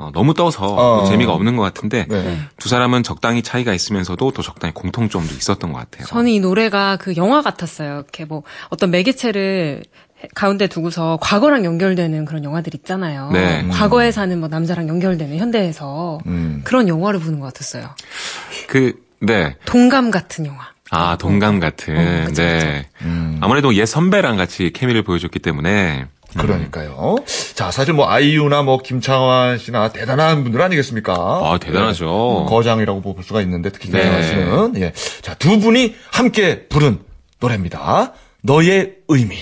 어, 0.00 0.10
너무 0.14 0.32
떠서 0.32 0.64
어. 0.64 1.00
또 1.00 1.06
재미가 1.06 1.34
없는 1.34 1.56
것 1.56 1.62
같은데 1.62 2.06
네. 2.08 2.38
두 2.58 2.70
사람은 2.70 3.02
적당히 3.02 3.42
차이가 3.42 3.74
있으면서도 3.74 4.30
또 4.30 4.40
적당히 4.40 4.72
공통점도 4.72 5.34
있었던 5.34 5.72
것 5.72 5.78
같아요. 5.78 6.06
저는 6.06 6.30
이 6.30 6.40
노래가 6.40 6.96
그 6.96 7.16
영화 7.16 7.42
같았어요. 7.42 7.96
이렇게 7.96 8.24
뭐 8.24 8.42
어떤 8.70 8.90
매개체를 8.90 9.82
가운데 10.34 10.66
두고서 10.68 11.18
과거랑 11.20 11.66
연결되는 11.66 12.24
그런 12.24 12.44
영화들 12.44 12.74
있잖아요. 12.74 13.30
네. 13.30 13.66
과거에 13.68 14.10
사는 14.10 14.38
뭐 14.40 14.48
남자랑 14.48 14.88
연결되는 14.88 15.36
현대에서 15.36 16.18
음. 16.26 16.62
그런 16.64 16.88
영화를 16.88 17.20
보는 17.20 17.38
것 17.38 17.46
같았어요. 17.46 17.90
그 18.68 18.94
네. 19.20 19.56
동감 19.66 20.10
같은 20.10 20.46
영화. 20.46 20.70
아, 20.90 21.16
동감 21.18 21.60
같은. 21.60 21.96
어, 21.96 22.26
그쵸, 22.26 22.42
네. 22.42 22.86
음. 23.02 23.38
아무래도 23.42 23.74
옛 23.74 23.84
선배랑 23.84 24.38
같이 24.38 24.72
케미를 24.72 25.02
보여줬기 25.02 25.38
때문에 25.38 26.06
그러니까요. 26.38 27.16
자, 27.54 27.70
사실 27.70 27.94
뭐 27.94 28.08
아이유나 28.08 28.62
뭐 28.62 28.78
김창완 28.78 29.58
씨나 29.58 29.92
대단한 29.92 30.42
분들 30.42 30.60
아니겠습니까? 30.60 31.14
아, 31.14 31.58
대단하죠. 31.60 32.44
네. 32.46 32.50
거장이라고 32.50 33.00
볼 33.00 33.22
수가 33.22 33.40
있는데 33.42 33.70
특히 33.70 33.90
네. 33.90 33.98
김창완 34.02 34.22
씨는 34.26 34.82
예. 34.82 34.92
자, 35.22 35.34
두 35.34 35.58
분이 35.58 35.94
함께 36.12 36.66
부른 36.68 37.00
노래입니다. 37.40 38.12
너의 38.42 38.96
의미. 39.08 39.36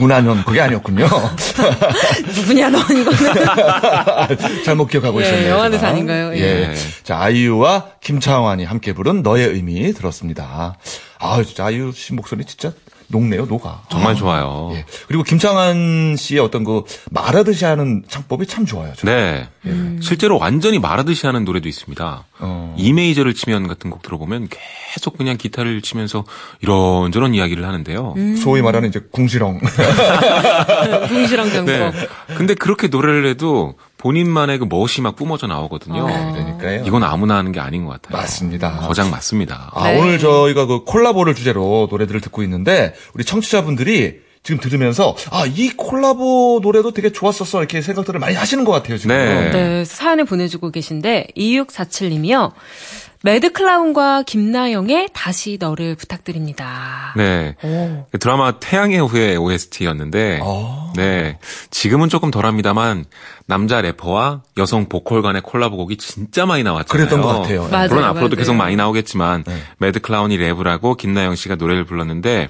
누구나 0.00 0.20
넌 0.22 0.42
그게 0.44 0.60
아니었군요. 0.62 1.06
누구냐, 2.34 2.70
넌 2.70 2.80
이거는. 2.82 4.64
잘못 4.64 4.86
기억하고 4.86 5.20
예, 5.22 5.26
있었네요. 5.26 5.50
영화대사 5.50 5.80
제가. 5.80 5.92
아닌가요? 5.92 6.34
예. 6.34 6.40
예. 6.70 6.74
자, 7.02 7.18
아이유와 7.20 7.86
김창완이 8.00 8.64
함께 8.64 8.92
부른 8.94 9.22
너의 9.22 9.48
의미 9.48 9.92
들었습니다. 9.92 10.78
아, 11.18 11.42
진짜 11.44 11.66
아이유 11.66 11.92
씨 11.94 12.14
목소리 12.14 12.44
진짜 12.46 12.72
녹네요, 13.10 13.46
녹아. 13.46 13.82
정말 13.90 14.12
아. 14.12 14.14
좋아요. 14.14 14.70
예. 14.74 14.84
그리고 15.08 15.22
김창완 15.22 16.16
씨의 16.16 16.40
어떤 16.40 16.64
그 16.64 16.82
말하듯이 17.10 17.64
하는 17.64 18.04
창법이 18.08 18.46
참 18.46 18.64
좋아요. 18.64 18.92
저는. 18.94 19.46
네. 19.62 19.98
실제로 20.00 20.38
완전히 20.38 20.78
말하듯이 20.78 21.26
하는 21.26 21.44
노래도 21.44 21.68
있습니다. 21.68 22.24
어. 22.38 22.74
이 22.78 22.92
메이저를 22.92 23.34
치면 23.34 23.68
같은 23.68 23.90
곡 23.90 24.02
들어보면 24.02 24.48
계속 24.48 25.18
그냥 25.18 25.36
기타를 25.36 25.82
치면서 25.82 26.24
이런저런 26.60 27.34
이야기를 27.34 27.66
하는데요. 27.66 28.14
소위 28.42 28.62
말하는 28.62 28.88
이제 28.88 29.00
궁시렁. 29.10 29.60
동시랑 31.08 31.50
경법. 31.50 31.66
네. 31.66 31.92
근데 32.36 32.54
그렇게 32.54 32.88
노래를 32.88 33.26
해도 33.26 33.74
본인만의 34.00 34.58
그 34.58 34.66
멋이 34.68 35.02
막 35.02 35.14
뿜어져 35.14 35.46
나오거든요. 35.46 36.04
그러니까요. 36.06 36.84
이건 36.86 37.04
아무나 37.04 37.36
하는 37.36 37.52
게 37.52 37.60
아닌 37.60 37.84
것 37.84 38.00
같아요. 38.00 38.20
맞습니다. 38.20 38.78
거장 38.86 39.10
맞습니다. 39.10 39.70
아, 39.74 39.90
오늘 39.90 40.18
저희가 40.18 40.66
그 40.66 40.84
콜라보를 40.84 41.34
주제로 41.34 41.86
노래들을 41.90 42.20
듣고 42.22 42.42
있는데 42.42 42.94
우리 43.14 43.24
청취자분들이 43.24 44.20
지금 44.42 44.58
들으면서 44.58 45.14
아, 45.30 45.44
이 45.44 45.70
콜라보 45.76 46.60
노래도 46.62 46.92
되게 46.92 47.12
좋았었어 47.12 47.58
이렇게 47.58 47.82
생각들을 47.82 48.18
많이 48.18 48.34
하시는 48.34 48.64
것 48.64 48.72
같아요, 48.72 48.96
지금. 48.96 49.14
네. 49.14 49.50
네, 49.50 49.84
사연을 49.84 50.24
보내주고 50.24 50.70
계신데 50.70 51.28
2647님이요. 51.36 52.52
매드클라운과 53.22 54.22
김나영의 54.22 55.10
다시 55.12 55.58
너를 55.60 55.94
부탁드립니다. 55.94 57.12
네. 57.16 57.54
오. 57.62 58.06
그 58.10 58.18
드라마 58.18 58.52
태양의 58.52 59.06
후예 59.06 59.36
OST였는데, 59.36 60.40
아. 60.42 60.92
네. 60.96 61.38
지금은 61.70 62.08
조금 62.08 62.30
덜 62.30 62.46
합니다만, 62.46 63.04
남자 63.44 63.82
래퍼와 63.82 64.42
여성 64.56 64.88
보컬 64.88 65.20
간의 65.20 65.42
콜라보곡이 65.42 65.98
진짜 65.98 66.46
많이 66.46 66.62
나왔잖아요. 66.62 67.08
그랬던 67.08 67.20
것 67.20 67.40
같아요. 67.40 67.68
맞아요, 67.70 67.88
물론 67.88 68.04
앞으로도 68.04 68.36
맞아요. 68.36 68.36
계속 68.36 68.54
많이 68.54 68.76
나오겠지만, 68.76 69.44
네. 69.46 69.56
매드클라운이 69.78 70.38
랩을 70.38 70.64
하고 70.64 70.94
김나영 70.94 71.34
씨가 71.34 71.56
노래를 71.56 71.84
불렀는데, 71.84 72.48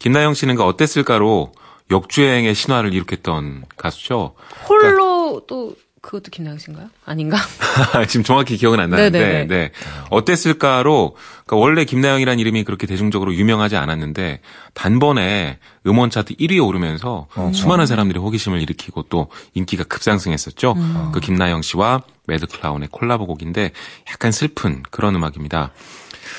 김나영 0.00 0.34
씨는 0.34 0.56
그 0.56 0.64
어땠을까로 0.64 1.52
역주행의 1.90 2.54
신화를 2.54 2.92
일으켰던 2.92 3.64
가수죠. 3.76 4.34
홀로 4.68 5.42
또 5.46 5.74
그것도 6.00 6.30
김나영 6.30 6.58
씨인가요? 6.58 6.88
아닌가? 7.04 7.36
지금 8.08 8.24
정확히 8.24 8.56
기억은 8.56 8.80
안 8.80 8.90
나는데, 8.90 9.18
네네네. 9.18 9.46
네. 9.46 9.72
어땠을까로, 10.08 11.14
그러니까 11.44 11.56
원래 11.56 11.84
김나영이라는 11.84 12.38
이름이 12.38 12.64
그렇게 12.64 12.86
대중적으로 12.86 13.34
유명하지 13.34 13.76
않았는데, 13.76 14.40
단번에 14.72 15.58
음원 15.86 16.08
차트 16.08 16.36
1위에 16.36 16.66
오르면서 16.66 17.26
수많은 17.52 17.86
사람들이 17.86 18.18
호기심을 18.18 18.62
일으키고 18.62 19.02
또 19.04 19.28
인기가 19.52 19.84
급상승했었죠. 19.84 20.74
그 21.12 21.20
김나영 21.20 21.60
씨와 21.62 22.02
매드클라운의 22.26 22.88
콜라보 22.90 23.26
곡인데, 23.26 23.72
약간 24.10 24.32
슬픈 24.32 24.82
그런 24.90 25.14
음악입니다. 25.14 25.72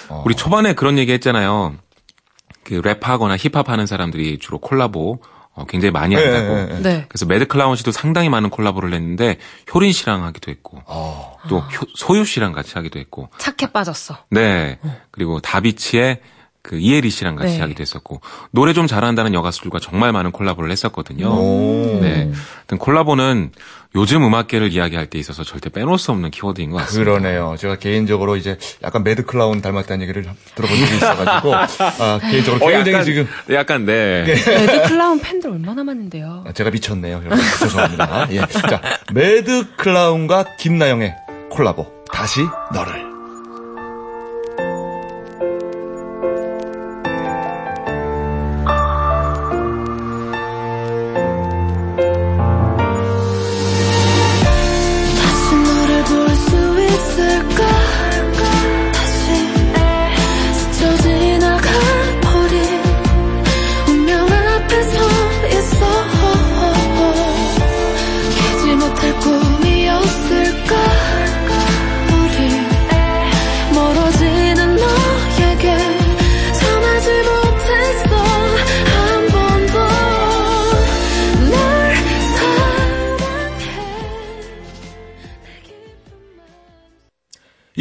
어. 0.09 0.23
우리 0.25 0.35
초반에 0.35 0.73
그런 0.73 0.97
얘기 0.97 1.11
했잖아요. 1.11 1.75
그 2.63 2.81
랩하거나 2.81 3.37
힙합 3.37 3.69
하는 3.69 3.85
사람들이 3.85 4.39
주로 4.39 4.57
콜라보 4.57 5.19
어, 5.53 5.65
굉장히 5.65 5.91
많이 5.91 6.15
네, 6.15 6.23
한다고. 6.25 6.55
네, 6.55 6.65
네. 6.65 6.79
네. 6.81 7.05
그래서 7.09 7.25
매드 7.25 7.47
클라운 7.47 7.75
씨도 7.75 7.91
상당히 7.91 8.29
많은 8.29 8.49
콜라보를 8.49 8.93
했는데 8.93 9.37
효린 9.73 9.91
씨랑 9.91 10.23
하기도 10.23 10.49
했고 10.51 10.81
어. 10.85 11.37
또 11.49 11.59
효- 11.59 11.87
소유 11.95 12.23
씨랑 12.23 12.53
같이 12.53 12.73
하기도 12.75 12.99
했고 12.99 13.29
착해 13.37 13.71
빠졌어. 13.73 14.17
네 14.29 14.79
그리고 15.11 15.39
다비치의 15.41 16.21
그 16.63 16.77
이해리 16.77 17.09
씨랑 17.09 17.35
같이 17.35 17.55
네. 17.55 17.59
하기도 17.61 17.81
했었고 17.81 18.21
노래 18.51 18.73
좀 18.73 18.85
잘한다는 18.85 19.33
여가수들과 19.33 19.79
정말 19.79 20.11
많은 20.11 20.31
콜라보를 20.31 20.71
했었거든요. 20.71 21.27
오. 21.27 21.99
네, 22.01 22.31
콜라보는 22.77 23.51
요즘 23.95 24.23
음악계를 24.23 24.71
이야기할 24.71 25.07
때 25.07 25.19
있어서 25.19 25.43
절대 25.43 25.69
빼놓을 25.69 25.97
수 25.97 26.11
없는 26.11 26.31
키워드인 26.31 26.69
것 26.69 26.77
같습니다. 26.77 27.11
그러네요. 27.11 27.55
제가 27.57 27.77
개인적으로 27.77 28.37
이제 28.37 28.57
약간 28.83 29.03
매드 29.03 29.25
클라운 29.25 29.61
닮았다는 29.61 30.03
얘기를 30.03 30.23
들어본 30.55 30.77
적이 30.77 30.95
있어가지고 30.95 31.55
아, 31.99 32.19
개인적으로 32.19 32.65
어, 32.65 32.69
굉장히 32.69 32.93
약간, 32.93 33.05
지금 33.05 33.27
약간 33.49 33.85
네. 33.85 34.23
매드 34.23 34.87
클라운 34.87 35.19
팬들 35.19 35.49
얼마나 35.49 35.83
많은데요. 35.83 36.45
아, 36.47 36.51
제가 36.53 36.69
미쳤네요. 36.69 37.17
여러분 37.25 37.37
죄송합니다. 37.59 38.27
예. 38.31 38.39
자, 38.69 38.81
매드 39.13 39.75
클라운과 39.75 40.55
김나영의 40.57 41.15
콜라보 41.49 41.85
다시 42.13 42.41
너를. 42.73 43.10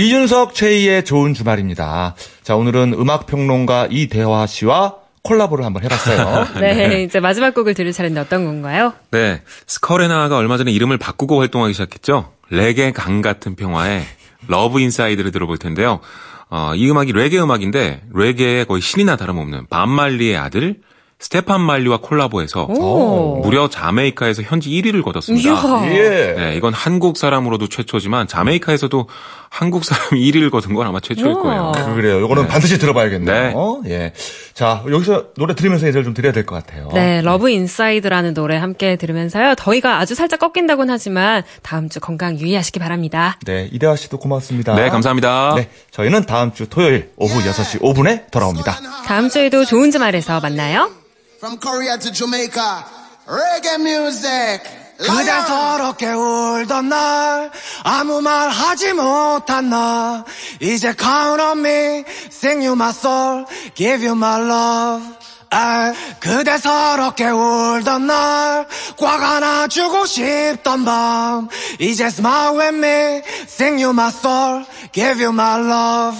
이윤석 0.01 0.55
최희의 0.55 1.05
좋은 1.05 1.35
주말입니다. 1.35 2.15
자, 2.43 2.57
오늘은 2.57 2.95
음악 2.95 3.27
평론가 3.27 3.89
이대화 3.91 4.47
씨와 4.47 4.95
콜라보를 5.23 5.63
한번 5.63 5.85
해봤어요. 5.85 6.47
네, 6.59 7.03
이제 7.03 7.21
마지막 7.21 7.53
곡을 7.53 7.75
들을 7.75 7.93
차례인데 7.93 8.19
어떤 8.19 8.47
건가요? 8.47 8.95
네, 9.11 9.43
스컬 9.67 9.98
앤 9.98 10.12
하하가 10.12 10.39
얼마 10.39 10.57
전에 10.57 10.71
이름을 10.73 10.97
바꾸고 10.97 11.39
활동하기 11.41 11.75
시작했죠. 11.75 12.33
레게 12.49 12.93
강 12.93 13.21
같은 13.21 13.55
평화의 13.57 14.03
Love 14.49 14.81
Inside를 14.81 15.33
들어볼 15.33 15.59
텐데요. 15.59 16.01
어, 16.49 16.73
이 16.75 16.91
음악이 16.91 17.13
레게 17.13 17.39
음악인데 17.39 18.01
레게의 18.15 18.65
거의 18.65 18.81
신이나 18.81 19.17
다름없는 19.17 19.67
밥 19.69 19.91
말리의 19.91 20.39
아들 20.39 20.77
스테판 21.21 21.61
말리와 21.61 21.99
콜라보해서 21.99 22.65
오. 22.65 23.41
무려 23.43 23.69
자메이카에서 23.69 24.43
현지 24.43 24.71
1위를 24.71 25.05
거뒀습니다. 25.05 25.51
이야. 25.51 25.93
예. 25.93 26.35
네, 26.35 26.55
이건 26.57 26.73
한국 26.73 27.19
사람으로도 27.19 27.69
최초지만 27.69 28.27
자메이카에서도 28.27 29.07
한국 29.53 29.85
사람이 29.85 30.21
1위를 30.31 30.49
거둔 30.51 30.75
건 30.75 30.87
아마 30.87 31.01
최초일 31.01 31.33
우와. 31.35 31.73
거예요. 31.73 31.95
그래요. 31.97 32.21
요거는 32.21 32.47
반드시 32.47 32.79
들어봐야겠네요. 32.79 33.81
네. 33.85 33.91
예. 33.91 34.13
자, 34.55 34.85
여기서 34.89 35.33
노래 35.37 35.55
들으면서 35.57 35.89
예절 35.89 36.05
좀 36.05 36.15
드려야 36.15 36.33
될 36.33 36.47
것 36.47 36.55
같아요. 36.55 36.89
네, 36.95 37.21
Love 37.21 37.51
Inside라는 37.51 38.33
노래 38.35 38.57
함께 38.57 38.95
들으면서요. 38.97 39.57
더위가 39.57 39.99
아주 39.99 40.15
살짝 40.15 40.39
꺾인다곤 40.39 40.89
하지만 40.89 41.43
다음 41.63 41.89
주 41.89 41.99
건강 41.99 42.39
유의하시기 42.39 42.79
바랍니다. 42.79 43.37
네, 43.45 43.69
이대화 43.73 43.97
씨도 43.97 44.19
고맙습니다. 44.19 44.77
네, 44.77 44.89
감사합니다. 44.89 45.55
네, 45.57 45.69
저희는 45.91 46.27
다음 46.27 46.55
주 46.55 46.69
토요일 46.69 47.11
오후 47.17 47.41
6시 47.41 47.81
5분에 47.83 48.31
돌아옵니다. 48.31 48.79
다음 49.05 49.29
주에도 49.29 49.65
좋은 49.65 49.91
주말에서 49.91 50.39
만나요. 50.41 50.91
From 51.39 51.59
Korea 51.61 51.99
to 51.99 52.13
Jamaica, 52.13 52.85
reggae 53.27 53.81
music. 53.81 54.63
그대 55.01 55.41
서럽게 55.47 56.07
울던 56.13 56.89
날 56.89 57.51
아무 57.85 58.21
말 58.21 58.51
하지 58.51 58.93
못한 58.93 59.71
나 59.71 60.25
이제 60.61 60.95
count 60.99 61.43
on 61.43 61.59
me 61.59 62.05
sing 62.31 62.65
you 62.67 62.73
my 62.73 62.91
soul 62.91 63.45
give 63.75 64.07
you 64.07 64.17
my 64.17 64.41
love 64.43 65.05
아, 65.53 65.93
그대 66.21 66.59
서럽게 66.59 67.27
울던 67.29 68.07
날 68.07 68.67
꽉 68.99 69.23
안아주고 69.23 70.05
싶던 70.05 70.85
밤 70.85 71.49
이제 71.79 72.07
smile 72.07 72.59
with 72.59 72.77
me 72.77 73.23
sing 73.45 73.83
you 73.83 73.91
my 73.91 74.09
soul 74.09 74.65
give 74.93 75.25
you 75.25 75.33
my 75.33 75.61
love 75.61 76.19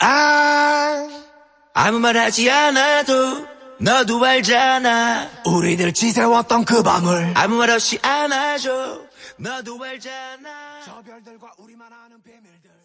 아, 0.00 1.06
아무 1.74 2.00
말 2.00 2.16
하지 2.16 2.50
않아도 2.50 3.51
너도 3.82 4.24
알잖아. 4.24 5.28
우리들 5.44 5.92
지새웠던 5.92 6.64
그 6.64 6.84
밤을 6.84 7.32
아무 7.34 7.56
말 7.56 7.70
없이 7.70 7.98
안아줘. 8.00 9.00
너도 9.38 9.82
알잖아. 9.82 10.80
저 10.84 11.02
별들과 11.02 11.50
우리만 11.58 11.92